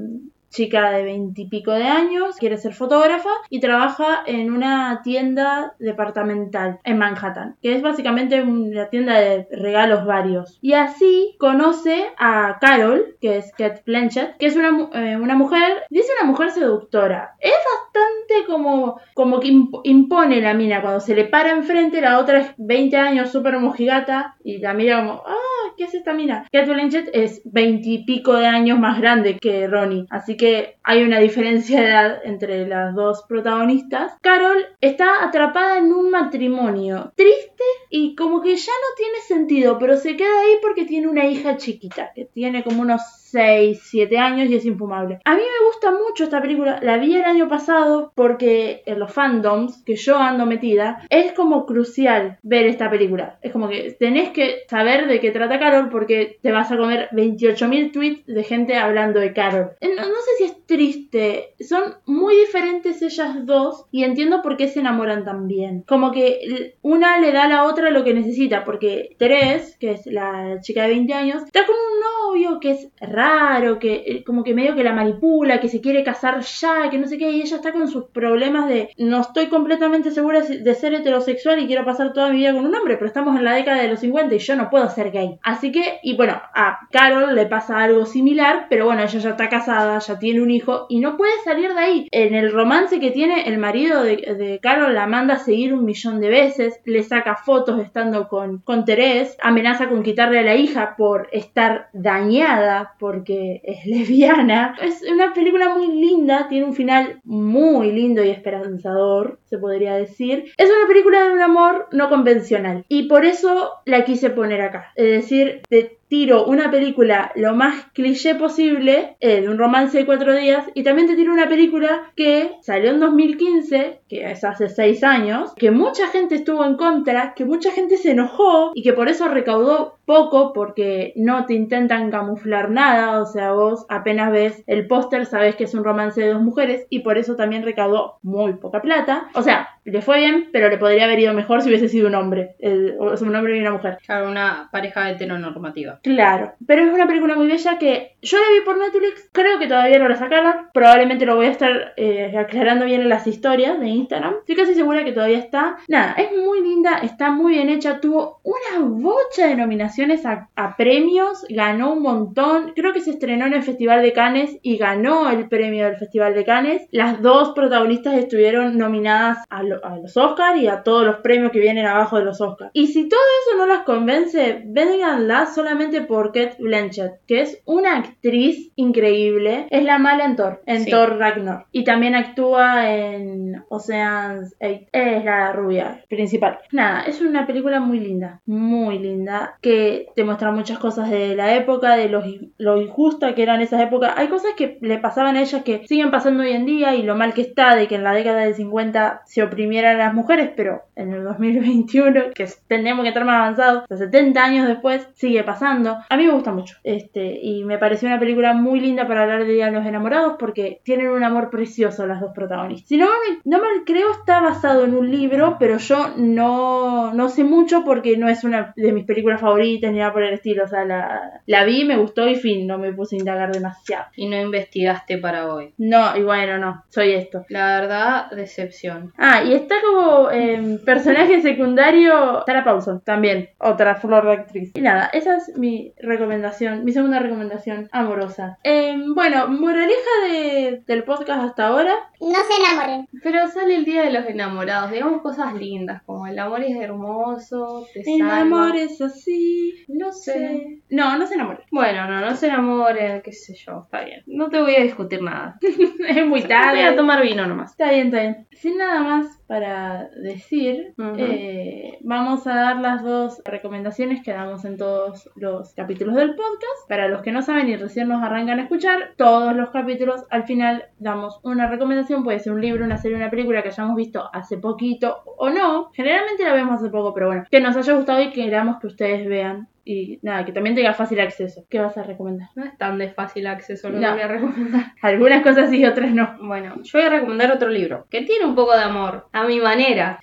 [0.57, 6.99] chica de veintipico de años, quiere ser fotógrafa y trabaja en una tienda departamental en
[6.99, 10.59] Manhattan, que es básicamente una tienda de regalos varios.
[10.63, 15.83] Y así conoce a Carol, que es Kate Blanchett, que es una, eh, una mujer,
[15.91, 17.35] dice una mujer seductora.
[17.41, 22.19] Es bastante como, como que imp- impone la mina, cuando se le para enfrente, la
[22.19, 26.47] otra es 20 años, súper mojigata, y la mira como, ah, ¿qué es esta mina?
[26.53, 30.46] Kate Blanchett es 20 y pico de años más grande que Ronnie, así que
[30.83, 34.13] hay una diferencia de edad entre las dos protagonistas.
[34.21, 39.97] Carol está atrapada en un matrimonio triste y como que ya no tiene sentido, pero
[39.97, 44.51] se queda ahí porque tiene una hija chiquita, que tiene como unos 6, 7 años
[44.51, 45.21] y es infumable.
[45.25, 49.13] A mí me gusta mucho esta película, la vi el año pasado porque en los
[49.13, 53.39] fandoms que yo ando metida, es como crucial ver esta película.
[53.43, 57.09] Es como que tenés que saber de qué trata Carol porque te vas a comer
[57.13, 59.71] 28.000 tweets de gente hablando de Carol.
[59.81, 64.57] Eh, No, no sé si es triste, son muy diferentes ellas dos y entiendo por
[64.57, 65.85] qué se enamoran tan bien.
[65.87, 70.07] Como que una le da a la otra lo que necesita, porque Teres, que es
[70.07, 72.01] la chica de 20 años, está con un
[72.35, 76.05] novio que es raro, que eh, como que medio que la manipula, que se quiere
[76.05, 79.47] casar ya, que no sé qué, y ella está con sus problemas de no estoy
[79.47, 83.07] completamente segura de ser heterosexual y quiero pasar toda mi vida con un hombre, pero
[83.07, 85.39] estamos en la década de los 50 y yo no puedo ser gay.
[85.43, 89.49] Así que, y bueno, a Carol le pasa algo similar, pero bueno, ella ya está
[89.49, 92.09] casada, ya tiene un hijo y no puede salir de ahí.
[92.11, 96.21] En el romance que tiene el marido de, Carol la manda a seguir un millón
[96.21, 100.95] de veces, le saca fotos estando con, con Teresa, amenaza con quitarle a la hija
[100.97, 104.75] por estar dañada porque es lesbiana.
[104.83, 110.47] Es una película muy linda, tiene un final muy lindo y esperanzador, se podría decir.
[110.57, 114.93] Es una película de un amor no convencional y por eso la quise poner acá.
[114.97, 120.07] Es decir, te tiro una película lo más cliché posible, eh, de un romance de
[120.07, 124.69] cuatro días, y también te tiro una película que salió en 2015, que es hace
[124.69, 128.93] seis años, que mucha gente estuvo en contra, que mucha gente se enojó y que
[128.93, 134.63] por eso recaudó poco porque no te intentan camuflar nada, o sea, vos apenas ves
[134.67, 138.19] el póster sabes que es un romance de dos mujeres y por eso también recaudó
[138.23, 139.29] muy poca plata.
[139.35, 142.15] O sea, le fue bien, pero le podría haber ido mejor si hubiese sido un
[142.15, 143.99] hombre, el- o sea, un hombre y una mujer.
[144.05, 146.01] Claro, una pareja heteronormativa.
[146.03, 149.67] Claro, pero es una película muy bella que yo la vi por Netflix, creo que
[149.69, 153.79] todavía no la sacaron, probablemente lo voy a estar eh, aclarando bien en las historias
[153.81, 155.77] de Instagram, estoy casi segura que todavía está.
[155.89, 160.77] Nada, es muy linda, está muy bien hecha, tuvo una bocha de nominaciones a, a
[160.77, 165.31] premios, ganó un montón, creo que se estrenó en el Festival de Cannes y ganó
[165.31, 166.87] el premio del Festival de Cannes.
[166.91, 171.51] Las dos protagonistas estuvieron nominadas a, lo- a los Oscars y a todos los premios
[171.53, 172.71] que vienen abajo de los Oscars.
[172.75, 177.97] Y si todo eso no las convence, vénganla solamente por Kate Blanchett, que es una
[177.97, 179.67] actriz increíble.
[179.71, 180.91] Es la mala en Thor, en Sí.
[180.91, 181.67] Thor Ragnarok.
[181.73, 184.87] Y también actúa en Ocean's 8.
[184.93, 186.59] Es la rubia principal.
[186.73, 191.55] Nada, es una película muy linda, muy linda, que te muestra muchas cosas de la
[191.55, 192.23] época, de lo,
[192.59, 194.15] lo injusta que eran esas épocas.
[194.17, 197.17] Hay cosas que le pasaban a ellas que siguen pasando hoy en día y lo
[197.17, 200.51] mal que está de que en la década del 50 se oprimieran a las mujeres,
[200.57, 205.09] pero en el 2021, que tendríamos que estar más avanzados, o sea, 70 años después,
[205.15, 205.99] sigue pasando.
[206.09, 209.45] A mí me gusta mucho, este, y me pareció una película muy linda para hablar
[209.45, 212.89] de Día de los Enamorados porque tienen un amor precioso las dos protagonistas.
[212.89, 213.07] Si no
[213.45, 218.17] no me creo está basado en un libro, pero yo no, no sé mucho porque
[218.17, 220.65] no es una de mis películas favoritas ni nada por el estilo.
[220.65, 224.07] O sea, la, la vi, me gustó y fin, no me puse a indagar demasiado.
[224.17, 225.75] Y no investigaste para hoy.
[225.79, 227.45] No, y bueno, no, soy esto.
[227.49, 229.13] La verdad, decepción.
[229.17, 234.73] Ah, y está como eh, personaje secundario Sarah Paulson, también, otra flor de actriz.
[234.75, 238.59] Y nada, esa es mi recomendación, mi segunda recomendación amorosa.
[238.65, 241.95] Eh, bueno, moraleja de, del podcast hasta ahora.
[242.21, 243.09] No se enamoren.
[243.23, 244.91] Pero sale el día de los enamorados.
[244.91, 248.41] Digamos cosas lindas, como el amor es hermoso, te El salva.
[248.41, 249.85] amor es así.
[249.89, 250.83] No sé.
[250.91, 251.63] No, no se enamoren.
[251.71, 254.23] Bueno, no, no se enamoren, qué sé yo, está bien.
[254.27, 255.59] No te voy a discutir nada.
[255.63, 256.93] es muy Voy a tarde.
[256.97, 257.73] tomar vino nomás.
[257.73, 258.47] Está bien, está bien.
[258.53, 264.77] Sin nada más, para decir, eh, vamos a dar las dos recomendaciones que damos en
[264.77, 266.89] todos los capítulos del podcast.
[266.89, 270.45] Para los que no saben y recién nos arrancan a escuchar, todos los capítulos al
[270.45, 274.29] final damos una recomendación, puede ser un libro, una serie, una película que hayamos visto
[274.33, 275.91] hace poquito o no.
[275.93, 279.29] Generalmente la vemos hace poco, pero bueno, que nos haya gustado y queramos que ustedes
[279.29, 279.69] vean.
[279.89, 281.65] Y nada, que también tenga fácil acceso.
[281.71, 282.49] ¿Qué vas a recomendar?
[282.57, 284.09] No es tan de fácil acceso lo No.
[284.09, 284.85] que voy a recomendar.
[285.01, 286.37] Algunas cosas sí, otras no.
[286.41, 289.61] Bueno, yo voy a recomendar otro libro que tiene un poco de amor, a mi
[289.61, 290.19] manera.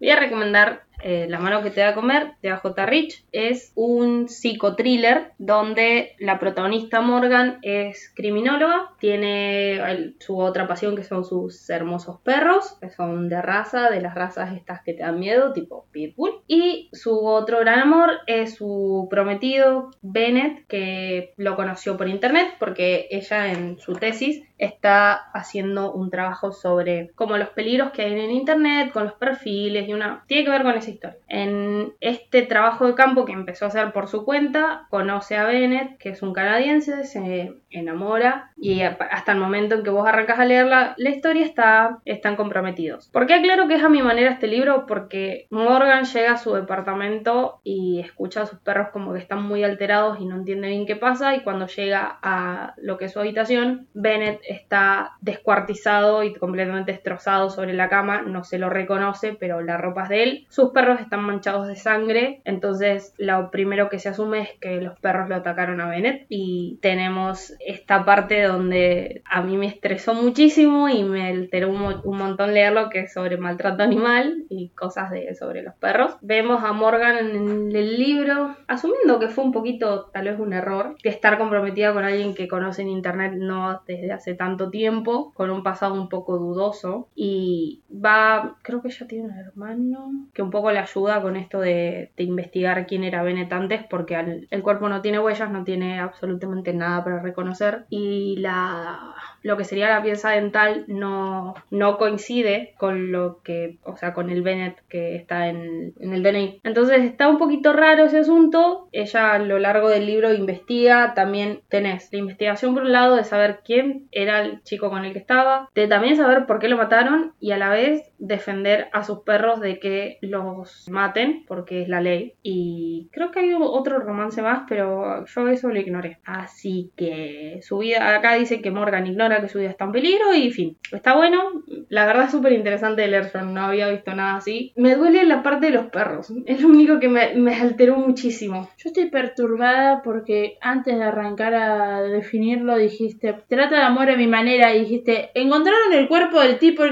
[0.00, 3.24] Voy a recomendar eh, La mano que te da a comer de AJ Rich.
[3.32, 8.90] Es un psicotriller donde la protagonista Morgan es criminóloga.
[8.98, 14.14] Tiene su otra pasión que son sus hermosos perros, que son de raza, de las
[14.14, 16.42] razas estas que te dan miedo, tipo Pitbull.
[16.46, 23.08] Y su otro gran amor es su prometido Bennett, que lo conoció por internet porque
[23.10, 28.30] ella en su tesis está haciendo un trabajo sobre como los peligros que hay en
[28.30, 30.22] internet, con los perfiles y una...
[30.26, 31.16] Tiene que ver con esa historia.
[31.28, 35.96] En este trabajo de campo que empezó a hacer por su cuenta, conoce a Bennett,
[35.98, 40.44] que es un canadiense, se enamora y hasta el momento en que vos arrancas a
[40.44, 43.08] leerla, la historia está, están comprometidos.
[43.08, 44.84] ¿Por qué aclaro que es a mi manera este libro?
[44.86, 49.64] Porque Morgan llega a su departamento y escucha a sus perros como que están muy
[49.64, 53.20] alterados y no entiende bien qué pasa y cuando llega a lo que es su
[53.20, 59.60] habitación, Bennett está descuartizado y completamente destrozado sobre la cama, no se lo reconoce, pero
[59.60, 60.46] la ropa es de él.
[60.48, 64.98] Sus perros están manchados de sangre, entonces lo primero que se asume es que los
[64.98, 70.88] perros lo atacaron a Bennett y tenemos esta parte donde a mí me estresó muchísimo
[70.88, 75.34] y me alteró un, un montón leerlo que es sobre maltrato animal y cosas de
[75.34, 76.16] sobre los perros.
[76.20, 80.96] Vemos a Morgan en el libro, asumiendo que fue un poquito tal vez un error,
[81.02, 85.50] de estar comprometida con alguien que conoce en internet no desde hace tanto tiempo, con
[85.50, 87.10] un pasado un poco dudoso.
[87.14, 91.60] Y va, creo que ella tiene un hermano que un poco le ayuda con esto
[91.60, 96.00] de, de investigar quién era Bennett antes porque el cuerpo no tiene huellas, no tiene
[96.00, 97.84] absolutamente nada para reconocer.
[97.90, 103.96] Y la lo que sería la pieza dental no, no coincide con lo que, o
[103.96, 106.60] sea, con el Bennett que está en, en el DNI.
[106.64, 108.88] Entonces está un poquito raro ese asunto.
[108.92, 113.24] Ella a lo largo del libro investiga, también tenés la investigación por un lado de
[113.24, 116.76] saber quién era el chico con el que estaba, de también saber por qué lo
[116.76, 121.88] mataron y a la vez defender a sus perros de que los maten porque es
[121.88, 122.34] la ley.
[122.42, 126.18] Y creo que hay otro romance más, pero yo eso lo ignoré.
[126.24, 130.34] Así que su vida, acá dice que Morgan ignora que su vida está en peligro
[130.34, 131.62] y fin, está bueno.
[131.88, 134.72] La verdad es súper interesante de leer, yo no había visto nada así.
[134.76, 138.68] Me duele la parte de los perros, es lo único que me, me alteró muchísimo.
[138.78, 144.26] Yo estoy perturbada porque antes de arrancar a definirlo dijiste, trata de amor a mi
[144.26, 146.84] manera y dijiste, encontraron el cuerpo del tipo.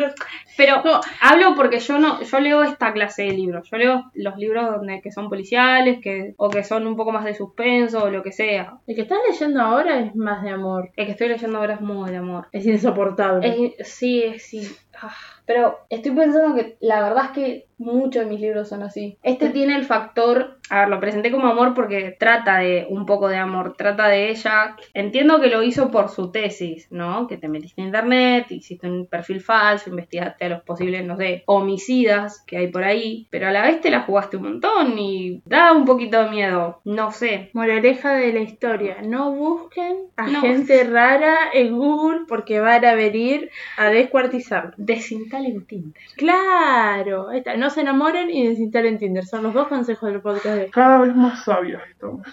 [0.57, 1.01] Pero No.
[1.20, 3.68] hablo porque yo no, yo leo esta clase de libros.
[3.70, 7.24] Yo leo los libros donde que son policiales, que, o que son un poco más
[7.24, 8.78] de suspenso o lo que sea.
[8.86, 10.91] El que estás leyendo ahora es más de amor.
[10.97, 12.28] El que estoy leyendo ahora es muy de amor.
[12.53, 13.74] Es insoportable.
[13.85, 14.68] Sí, es- sí.
[15.03, 15.15] Ah,
[15.47, 19.17] Pero estoy pensando que la verdad es que muchos de mis libros son así.
[19.23, 23.29] Este tiene el factor, a ver, lo presenté como amor porque trata de un poco
[23.29, 24.77] de amor, trata de ella.
[24.95, 27.29] Entiendo que lo hizo por su tesis, ¿no?
[27.29, 31.45] Que te metiste en internet, hiciste un perfil falso, investigaste a los posibles, no sé,
[31.47, 35.41] homicidas que hay por ahí, pero a la vez te la jugaste un montón y
[35.47, 37.51] da un poquito de miedo, no sé.
[37.53, 40.41] Moraleja de la historia, no busquen a No.
[40.41, 44.73] gente rara en Google porque van a venir a descuartizarlo.
[44.89, 46.03] Desinstalen Tinder.
[46.16, 47.59] Claro, ahí está.
[47.59, 49.26] no se enamoren y desinstalen Tinder.
[49.26, 50.70] Son los dos consejos del podcast de.
[50.70, 52.26] Cada vez más sabias estamos.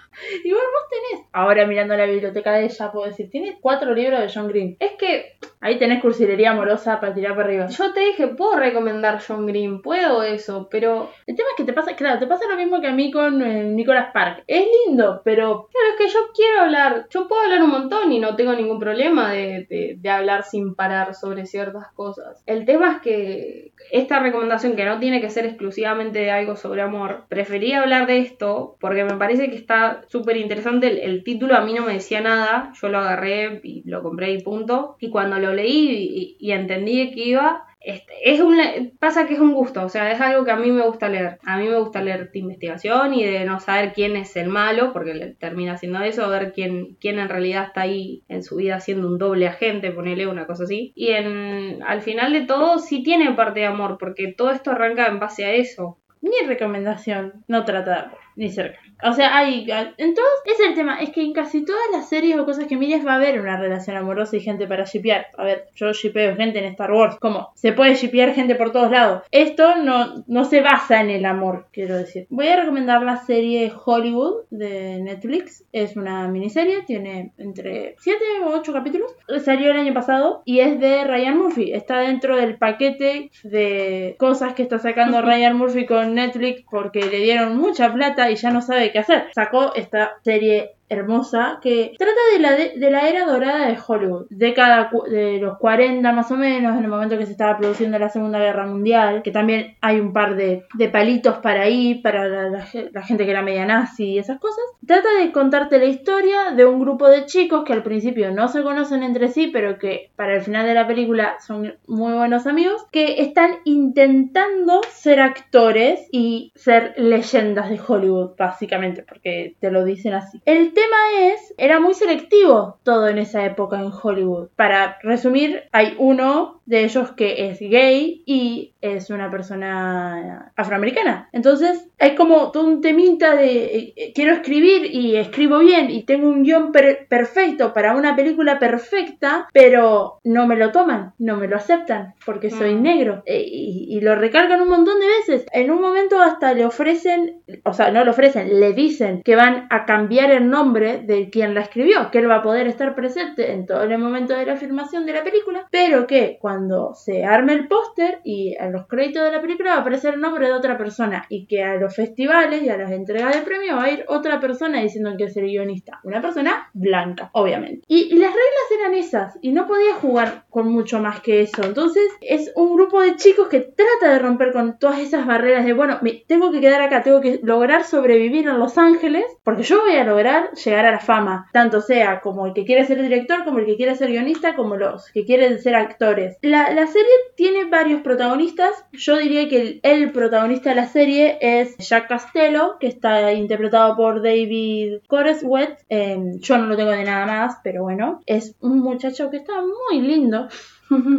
[0.43, 4.31] Igual vos tenés, ahora mirando la biblioteca de ella, puedo decir, tienes cuatro libros de
[4.33, 4.77] John Green.
[4.79, 7.68] Es que Ahí tenés cursilería amorosa para tirar para arriba.
[7.68, 11.74] yo te dije, puedo recomendar John Green, puedo eso, pero El tema es que te
[11.74, 14.43] pasa, claro, te pasa lo mismo que a mí con eh, Nicholas Park.
[14.47, 18.20] Es lindo, pero Claro, es que yo quiero hablar, yo puedo hablar un montón y
[18.20, 22.43] no tengo ningún problema de, de- de hablar sin parar sobre ciertas cosas.
[22.45, 26.82] El tema es que esta recomendación, que no tiene que ser exclusivamente de algo sobre
[26.84, 30.88] amor, preferí hablar de esto porque me parece que está súper interesante.
[30.88, 34.32] El, el título a mí no me decía nada, yo lo agarré y lo compré
[34.32, 34.95] y punto.
[34.99, 38.57] Y cuando lo leí y, entendí qué iba, este, es un,
[38.99, 41.37] pasa que es un gusto, o sea, es algo que a mí me gusta leer.
[41.45, 44.91] A mí me gusta leer de investigación y de no saber quién es el malo,
[44.91, 49.07] porque termina siendo eso, ver quién, quién en realidad está ahí en su vida siendo
[49.07, 50.93] un doble agente, ponerle una cosa así.
[50.95, 55.05] Y en, al final de todo sí tiene parte de amor, porque todo esto arranca
[55.05, 55.99] en base a eso.
[56.21, 58.24] mi recomendación no trata de amor.
[58.36, 58.79] Ni cerca.
[59.03, 59.67] O sea, hay.
[59.97, 60.99] Entonces, es el tema.
[60.99, 63.57] Es que en casi todas las series o cosas que mires va a haber una
[63.57, 65.27] relación amorosa y gente para shippear.
[65.38, 67.17] A ver, yo shippeo gente en Star Wars.
[67.19, 69.23] Como se puede shippear gente por todos lados.
[69.31, 72.27] Esto no, no se basa en el amor, quiero decir.
[72.29, 75.65] Voy a recomendar la serie Hollywood de Netflix.
[75.71, 79.13] Es una miniserie, tiene entre 7 o 8 capítulos.
[79.43, 81.73] Salió el año pasado y es de Ryan Murphy.
[81.73, 87.19] Está dentro del paquete de cosas que está sacando Ryan Murphy con Netflix porque le
[87.19, 89.30] dieron mucha plata y ya no sabe qué hacer.
[89.34, 94.91] Sacó esta serie hermosa que trata de la, de, la era dorada de Hollywood, década
[95.09, 98.39] de los 40 más o menos, en el momento que se estaba produciendo la Segunda
[98.39, 103.25] Guerra Mundial, que también hay un par de, de palitos para ahí, para la, gente
[103.25, 104.63] que era media nazi y esas cosas.
[104.86, 108.63] Trata de contarte la historia de un grupo de chicos que al principio no se
[108.63, 112.86] conocen entre sí, pero que para el final de la película son muy buenos amigos,
[112.91, 120.13] que están intentando ser actores y ser leyendas de Hollywood, básicamente, porque te lo dicen
[120.13, 120.41] así.
[120.45, 120.95] El tema
[121.34, 124.49] es, era muy selectivo todo en esa época en Hollywood.
[124.55, 131.30] Para resumir, hay uno de ellos que es gay y es una persona afroamericana.
[131.32, 136.03] Entonces hay como todo un temita de eh, eh, quiero escribir y escribo bien y
[136.03, 141.47] tengo un guion perfecto para una película perfecta, pero no me lo toman, no me
[141.47, 142.82] lo aceptan porque soy mm.
[142.82, 145.45] negro eh, y, lo recargan un montón de veces.
[145.51, 149.68] En un momento hasta le ofrecen, o sea, no le ofrecen, le dicen que van
[149.72, 153.53] a cambiar el nombre de quien la escribió, que él va a poder estar presente
[153.53, 156.54] en todo el momento de la filmación de la película, pero que cuando
[156.95, 160.21] se arme el póster y a los créditos de la película va a aparecer el
[160.21, 163.75] nombre de otra persona y que a los festivales y a las entregas de premio
[163.75, 165.99] va a ir otra persona diciendo que es el guionista.
[166.03, 167.85] Una persona blanca, obviamente.
[167.87, 171.63] Y, las reglas eran esas y no podía jugar con mucho más que eso.
[171.63, 175.73] Entonces es un grupo de chicos que trata de romper con todas esas barreras de,
[175.73, 179.81] bueno, me tengo que quedar acá, tengo que lograr sobrevivir en Los Ángeles porque yo
[179.81, 183.43] voy a lograr llegar a la fama, tanto sea como el que quiere ser director,
[183.43, 186.37] como el que quiere ser guionista, como los que quieren ser actores.
[186.45, 188.85] La, la serie tiene varios protagonistas.
[188.91, 194.21] Yo diría que el, protagonista de la serie es Jack Castello, que está interpretado por
[194.21, 195.83] David Coreswet.
[195.89, 199.53] Em, yo no lo tengo de nada más, pero bueno, es un muchacho que está
[199.59, 200.47] muy lindo.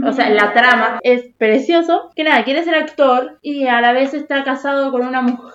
[0.07, 2.13] O sea, la trama es precioso.
[2.15, 5.53] Que nada, quiere ser actor y a la vez está casado con una mujer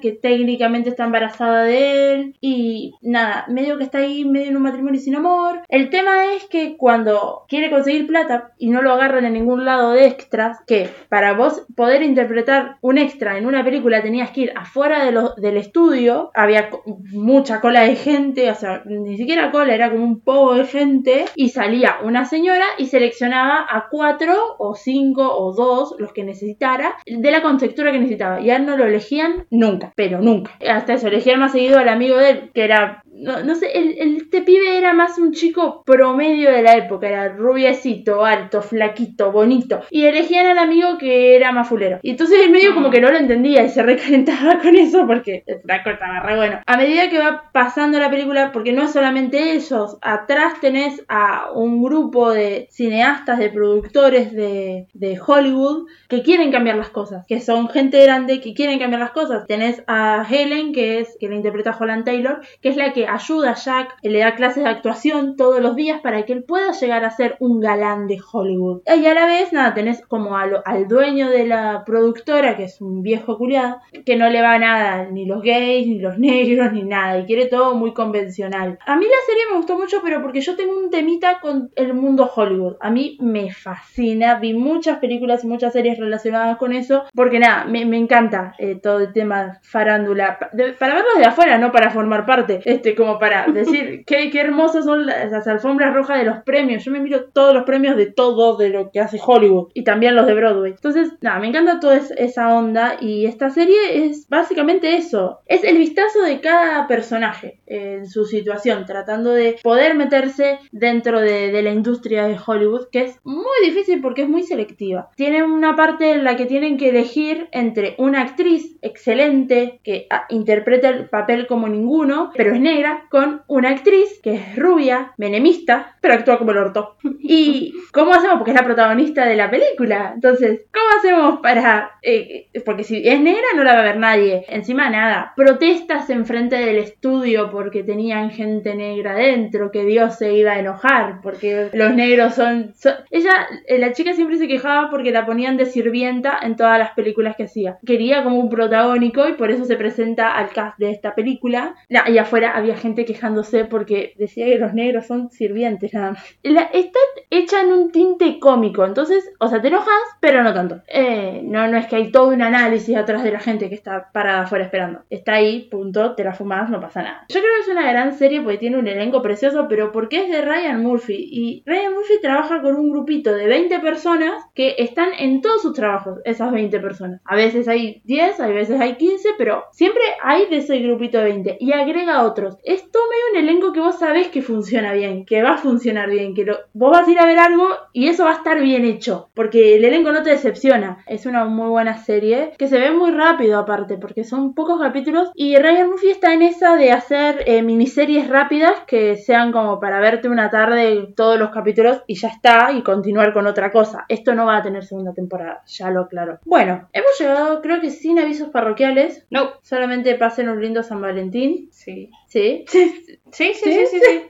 [0.00, 4.62] que técnicamente está embarazada de él y nada, medio que está ahí medio en un
[4.62, 5.60] matrimonio sin amor.
[5.68, 9.92] El tema es que cuando quiere conseguir plata y no lo agarran en ningún lado
[9.92, 14.52] de extras, que para vos poder interpretar un extra en una película tenías que ir
[14.56, 16.68] afuera de del estudio, había
[17.12, 21.24] mucha cola de gente, o sea, ni siquiera cola, era como un poco de gente
[21.34, 26.96] y salía una señora y seleccionaba a cuatro o cinco o dos, los que necesitara,
[27.06, 28.40] de la contextura que necesitaba.
[28.40, 30.52] Y a él no lo elegían nunca, pero nunca.
[30.68, 34.42] Hasta eso, elegía más seguido al amigo de él, que era no, sé, el, este
[34.42, 39.80] pibe era más un chico promedio de la época, era rubiecito, alto, flaquito, bonito.
[39.90, 41.98] Y elegían al amigo que era más fulero.
[42.02, 45.42] Y entonces el medio como que no lo entendía y se recalentaba con eso porque
[45.46, 46.60] el flaco estaba re bueno.
[46.66, 51.50] A medida que va pasando la película, porque no es solamente ellos, atrás tenés a
[51.54, 57.40] un grupo de cineastas, de productores de, de Hollywood que quieren cambiar las cosas, que
[57.40, 59.46] son gente grande que quieren cambiar las cosas.
[59.46, 63.52] Tenés a Helen, que es, que la interpreta Holland Taylor, que es la que ayuda
[63.52, 67.04] a Jack, le da clases de actuación todos los días para que él pueda llegar
[67.04, 68.82] a ser un galán de Hollywood.
[68.86, 73.02] Y a la vez, nada, tenés como al dueño de la productora, que es un
[73.02, 77.18] viejo culiado, que no le va nada, ni los gays, ni los negros, ni nada,
[77.18, 78.78] y quiere todo muy convencional.
[78.86, 81.94] A mí la serie me gustó mucho, pero porque yo tengo un temita con el
[81.94, 82.76] mundo Hollywood.
[82.80, 87.64] A mí me fascina, vi muchas películas y muchas series relacionadas con eso, porque nada,
[87.64, 90.38] me, encanta eh, todo el tema farándula.
[90.78, 92.60] para verlo de afuera, no para formar parte.
[92.64, 96.84] Este, como para decir qué, qué hermosas son las, alfombras rojas de los premios.
[96.84, 100.16] Yo me miro todos los premios de todo de lo que hace Hollywood y también
[100.16, 100.72] los de Broadway.
[100.72, 105.40] Entonces, nada, me encanta toda esa onda y esta serie es básicamente eso.
[105.46, 111.52] Es el vistazo de cada personaje en su situación, tratando de poder meterse dentro de,
[111.52, 115.10] de la industria de Hollywood, que es muy difícil porque es muy selectiva.
[115.16, 120.26] Tiene una parte en la que tienen que elegir entre una actriz excelente que ah,
[120.28, 125.95] interpreta el papel como ninguno, pero es negra con una actriz que es rubia, menemista,
[126.06, 126.96] pero actúa como el orto.
[127.20, 128.36] ¿Y cómo hacemos?
[128.36, 130.12] Porque es la protagonista de la película.
[130.14, 131.90] Entonces, ¿cómo hacemos para...?
[132.02, 134.44] eh, porque si es negra no la va a ver nadie.
[134.48, 140.52] Encima nada, protestas enfrente del estudio porque tenían gente negra dentro, que Dios se iba
[140.52, 142.72] a enojar porque los negros son...
[142.76, 143.32] son- Ella,
[143.66, 147.34] eh, la chica siempre se quejaba porque la ponían de sirvienta en todas las películas
[147.36, 147.78] que hacía.
[147.84, 151.74] Quería como un protagónico y por eso se presenta al cast de esta película.
[151.88, 155.94] La- y afuera había gente quejándose porque decía que los negros son sirvientes
[156.42, 156.98] está
[157.30, 160.82] hecha en un tinte cómico, entonces, o sea, te enojas, pero no tanto.
[160.88, 164.10] Eh, no, no es que hay todo un análisis atrás de la gente que está
[164.12, 165.00] parada afuera esperando.
[165.10, 167.24] Está ahí, punto, te la fumas, no pasa nada.
[167.28, 170.30] Yo creo que es una gran serie porque tiene un elenco precioso, pero porque es
[170.30, 171.28] de Ryan Murphy.
[171.30, 175.74] Y Ryan Murphy trabaja con un grupito de 20 personas que están en todos sus
[175.74, 177.20] trabajos, esas 20 personas.
[177.24, 181.24] A veces hay 10, a veces hay 15, pero siempre hay de ese grupito de
[181.24, 182.56] 20 y agrega otros.
[182.64, 185.85] Es todo medio un elenco que vos sabés que funciona bien, que va a funcionar
[185.92, 188.60] bien, que lo- vos vas a ir a ver algo y eso va a estar
[188.60, 190.98] bien hecho, porque el elenco no te decepciona.
[191.06, 195.30] Es una muy buena serie que se ve muy rápido aparte, porque son pocos capítulos
[195.34, 200.00] y Ryan Murphy está en esa de hacer eh, miniseries rápidas que sean como para
[200.00, 204.04] verte una tarde todos los capítulos y ya está y continuar con otra cosa.
[204.08, 206.40] Esto no va a tener segunda temporada, ya lo aclaro.
[206.44, 209.50] Bueno, hemos llegado creo que sin avisos parroquiales, No.
[209.62, 211.68] solamente pasen un lindo San Valentín.
[211.70, 212.10] Sí.
[212.26, 212.64] Sí.
[212.66, 214.22] Sí, sí, sí, sí, sí.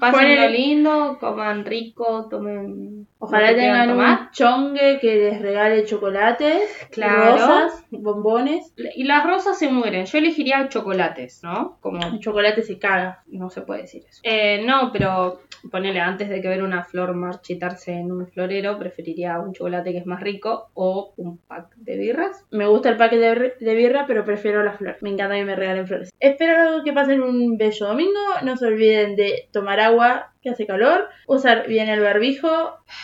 [0.00, 3.06] Pásenlo lindo, coman rico, tomen.
[3.24, 4.20] Ojalá que tengan tomar.
[4.20, 7.32] un chongue que les regale chocolates, Claro.
[7.32, 8.74] rosas, bombones.
[8.96, 10.06] Y las rosas se mueren.
[10.06, 11.78] Yo elegiría chocolates, ¿no?
[11.80, 13.22] Como Un chocolate se caga.
[13.28, 14.20] no se puede decir eso.
[14.24, 19.38] Eh, no, pero ponele antes de que ver una flor marchitarse en un florero, preferiría
[19.38, 22.44] un chocolate que es más rico o un pack de birras.
[22.50, 25.00] Me gusta el paquete de, de birra, pero prefiero las flores.
[25.02, 26.10] Me encanta que me regalen flores.
[26.18, 28.20] Espero que pasen un bello domingo.
[28.42, 32.48] No se olviden de tomar agua, que hace calor, usar bien el barbijo,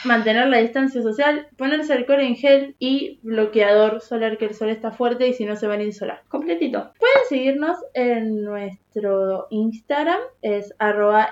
[0.05, 4.91] mantener la distancia social, ponerse alcohol en gel y bloqueador solar, que el sol está
[4.91, 6.23] fuerte y si no se van a insolar.
[6.29, 6.93] Completito.
[6.99, 11.31] Pueden seguirnos en nuestro Instagram, es arroba.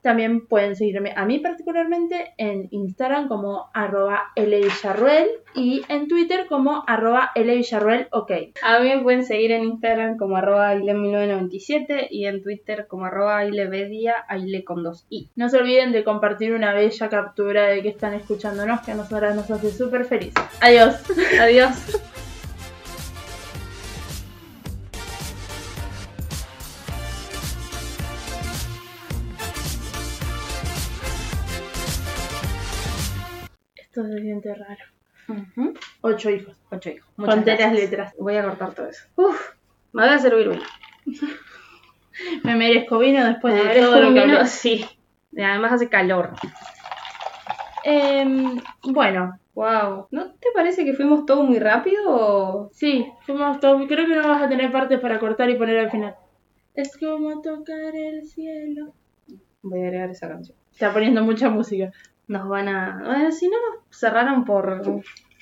[0.00, 4.32] También pueden seguirme a mí particularmente en Instagram como arroba
[5.54, 8.32] y en Twitter como arroba Villarruel, ok.
[8.62, 14.64] A pueden seguir en Instagram como arroba aile1997 y en Twitter como arroba ailebedia, aile
[14.70, 15.28] con dos i.
[15.34, 19.34] No se olviden de compartir una bella captura de que están escuchándonos, que a nosotras
[19.34, 20.32] nos hace súper feliz.
[20.60, 20.94] Adiós.
[21.40, 21.74] Adiós.
[33.74, 34.84] Esto se siente raro.
[36.02, 36.54] Ocho hijos.
[36.70, 37.10] Ocho hijos.
[37.16, 37.80] Muchas Conté las gracias.
[37.80, 38.14] letras.
[38.20, 39.02] Voy a cortar todo eso.
[39.16, 39.50] Uf,
[39.92, 40.62] me voy a servir vino.
[42.44, 44.46] Me merezco vino después de todo lo que vino.
[44.46, 44.86] Sí.
[45.36, 46.32] Además hace calor.
[47.84, 50.06] Em, bueno, Wow.
[50.10, 52.02] ¿No te parece que fuimos todo muy rápido?
[52.06, 53.82] o- Sí, fuimos todos.
[53.88, 56.14] Creo que no vas a tener partes para cortar y poner al final.
[56.74, 58.94] Es como tocar el cielo.
[59.62, 60.56] Voy a agregar esa canción.
[60.72, 61.90] Está poniendo mucha música.
[62.28, 63.02] Nos van a.
[63.04, 64.82] Bueno, si no nos cerraron por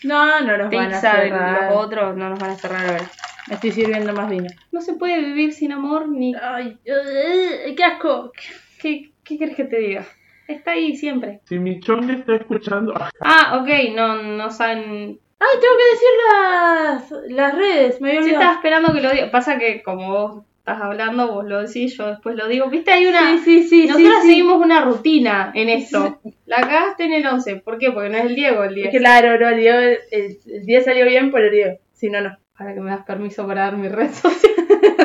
[0.02, 1.70] No, no nos van a cerrar.
[1.72, 3.10] los otros, no nos van a cerrar ahora.
[3.48, 4.46] Me estoy sirviendo más vino.
[4.72, 6.34] No se puede vivir sin amor ni.
[6.34, 8.32] Ay, ugh, qué asco.
[8.80, 10.06] ¿Qué, qué quieres que te diga?
[10.46, 11.40] Está ahí siempre.
[11.44, 15.18] Si mi chongue está escuchando, ah, ok, no, no saben.
[15.40, 18.00] Ay, tengo que decir las, las redes.
[18.00, 18.42] Me había Sí, olvidado.
[18.42, 19.30] estaba esperando que lo diga.
[19.30, 22.68] Pasa que como vos estás hablando, vos lo decís, yo después lo digo.
[22.68, 22.90] ¿Viste?
[22.92, 23.38] Hay una.
[23.38, 23.86] Sí, sí, sí.
[23.86, 24.28] Nosotros sí, sí.
[24.28, 26.18] seguimos una rutina en esto.
[26.46, 27.56] La cagaste en el 11.
[27.56, 27.92] ¿Por qué?
[27.92, 28.90] Porque no es el Diego el 10.
[28.98, 29.78] Claro, no, el, Diego-
[30.10, 31.78] el, el día salió bien por el Diego.
[31.92, 32.36] Si no, no.
[32.58, 34.52] Ahora que me das permiso para dar mi red social.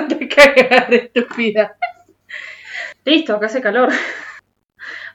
[0.09, 1.77] Te cagar, estúpida.
[3.05, 3.89] Listo, acá hace calor.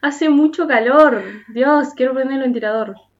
[0.01, 1.22] hace mucho calor.
[1.49, 2.95] Dios, quiero prender el ventilador.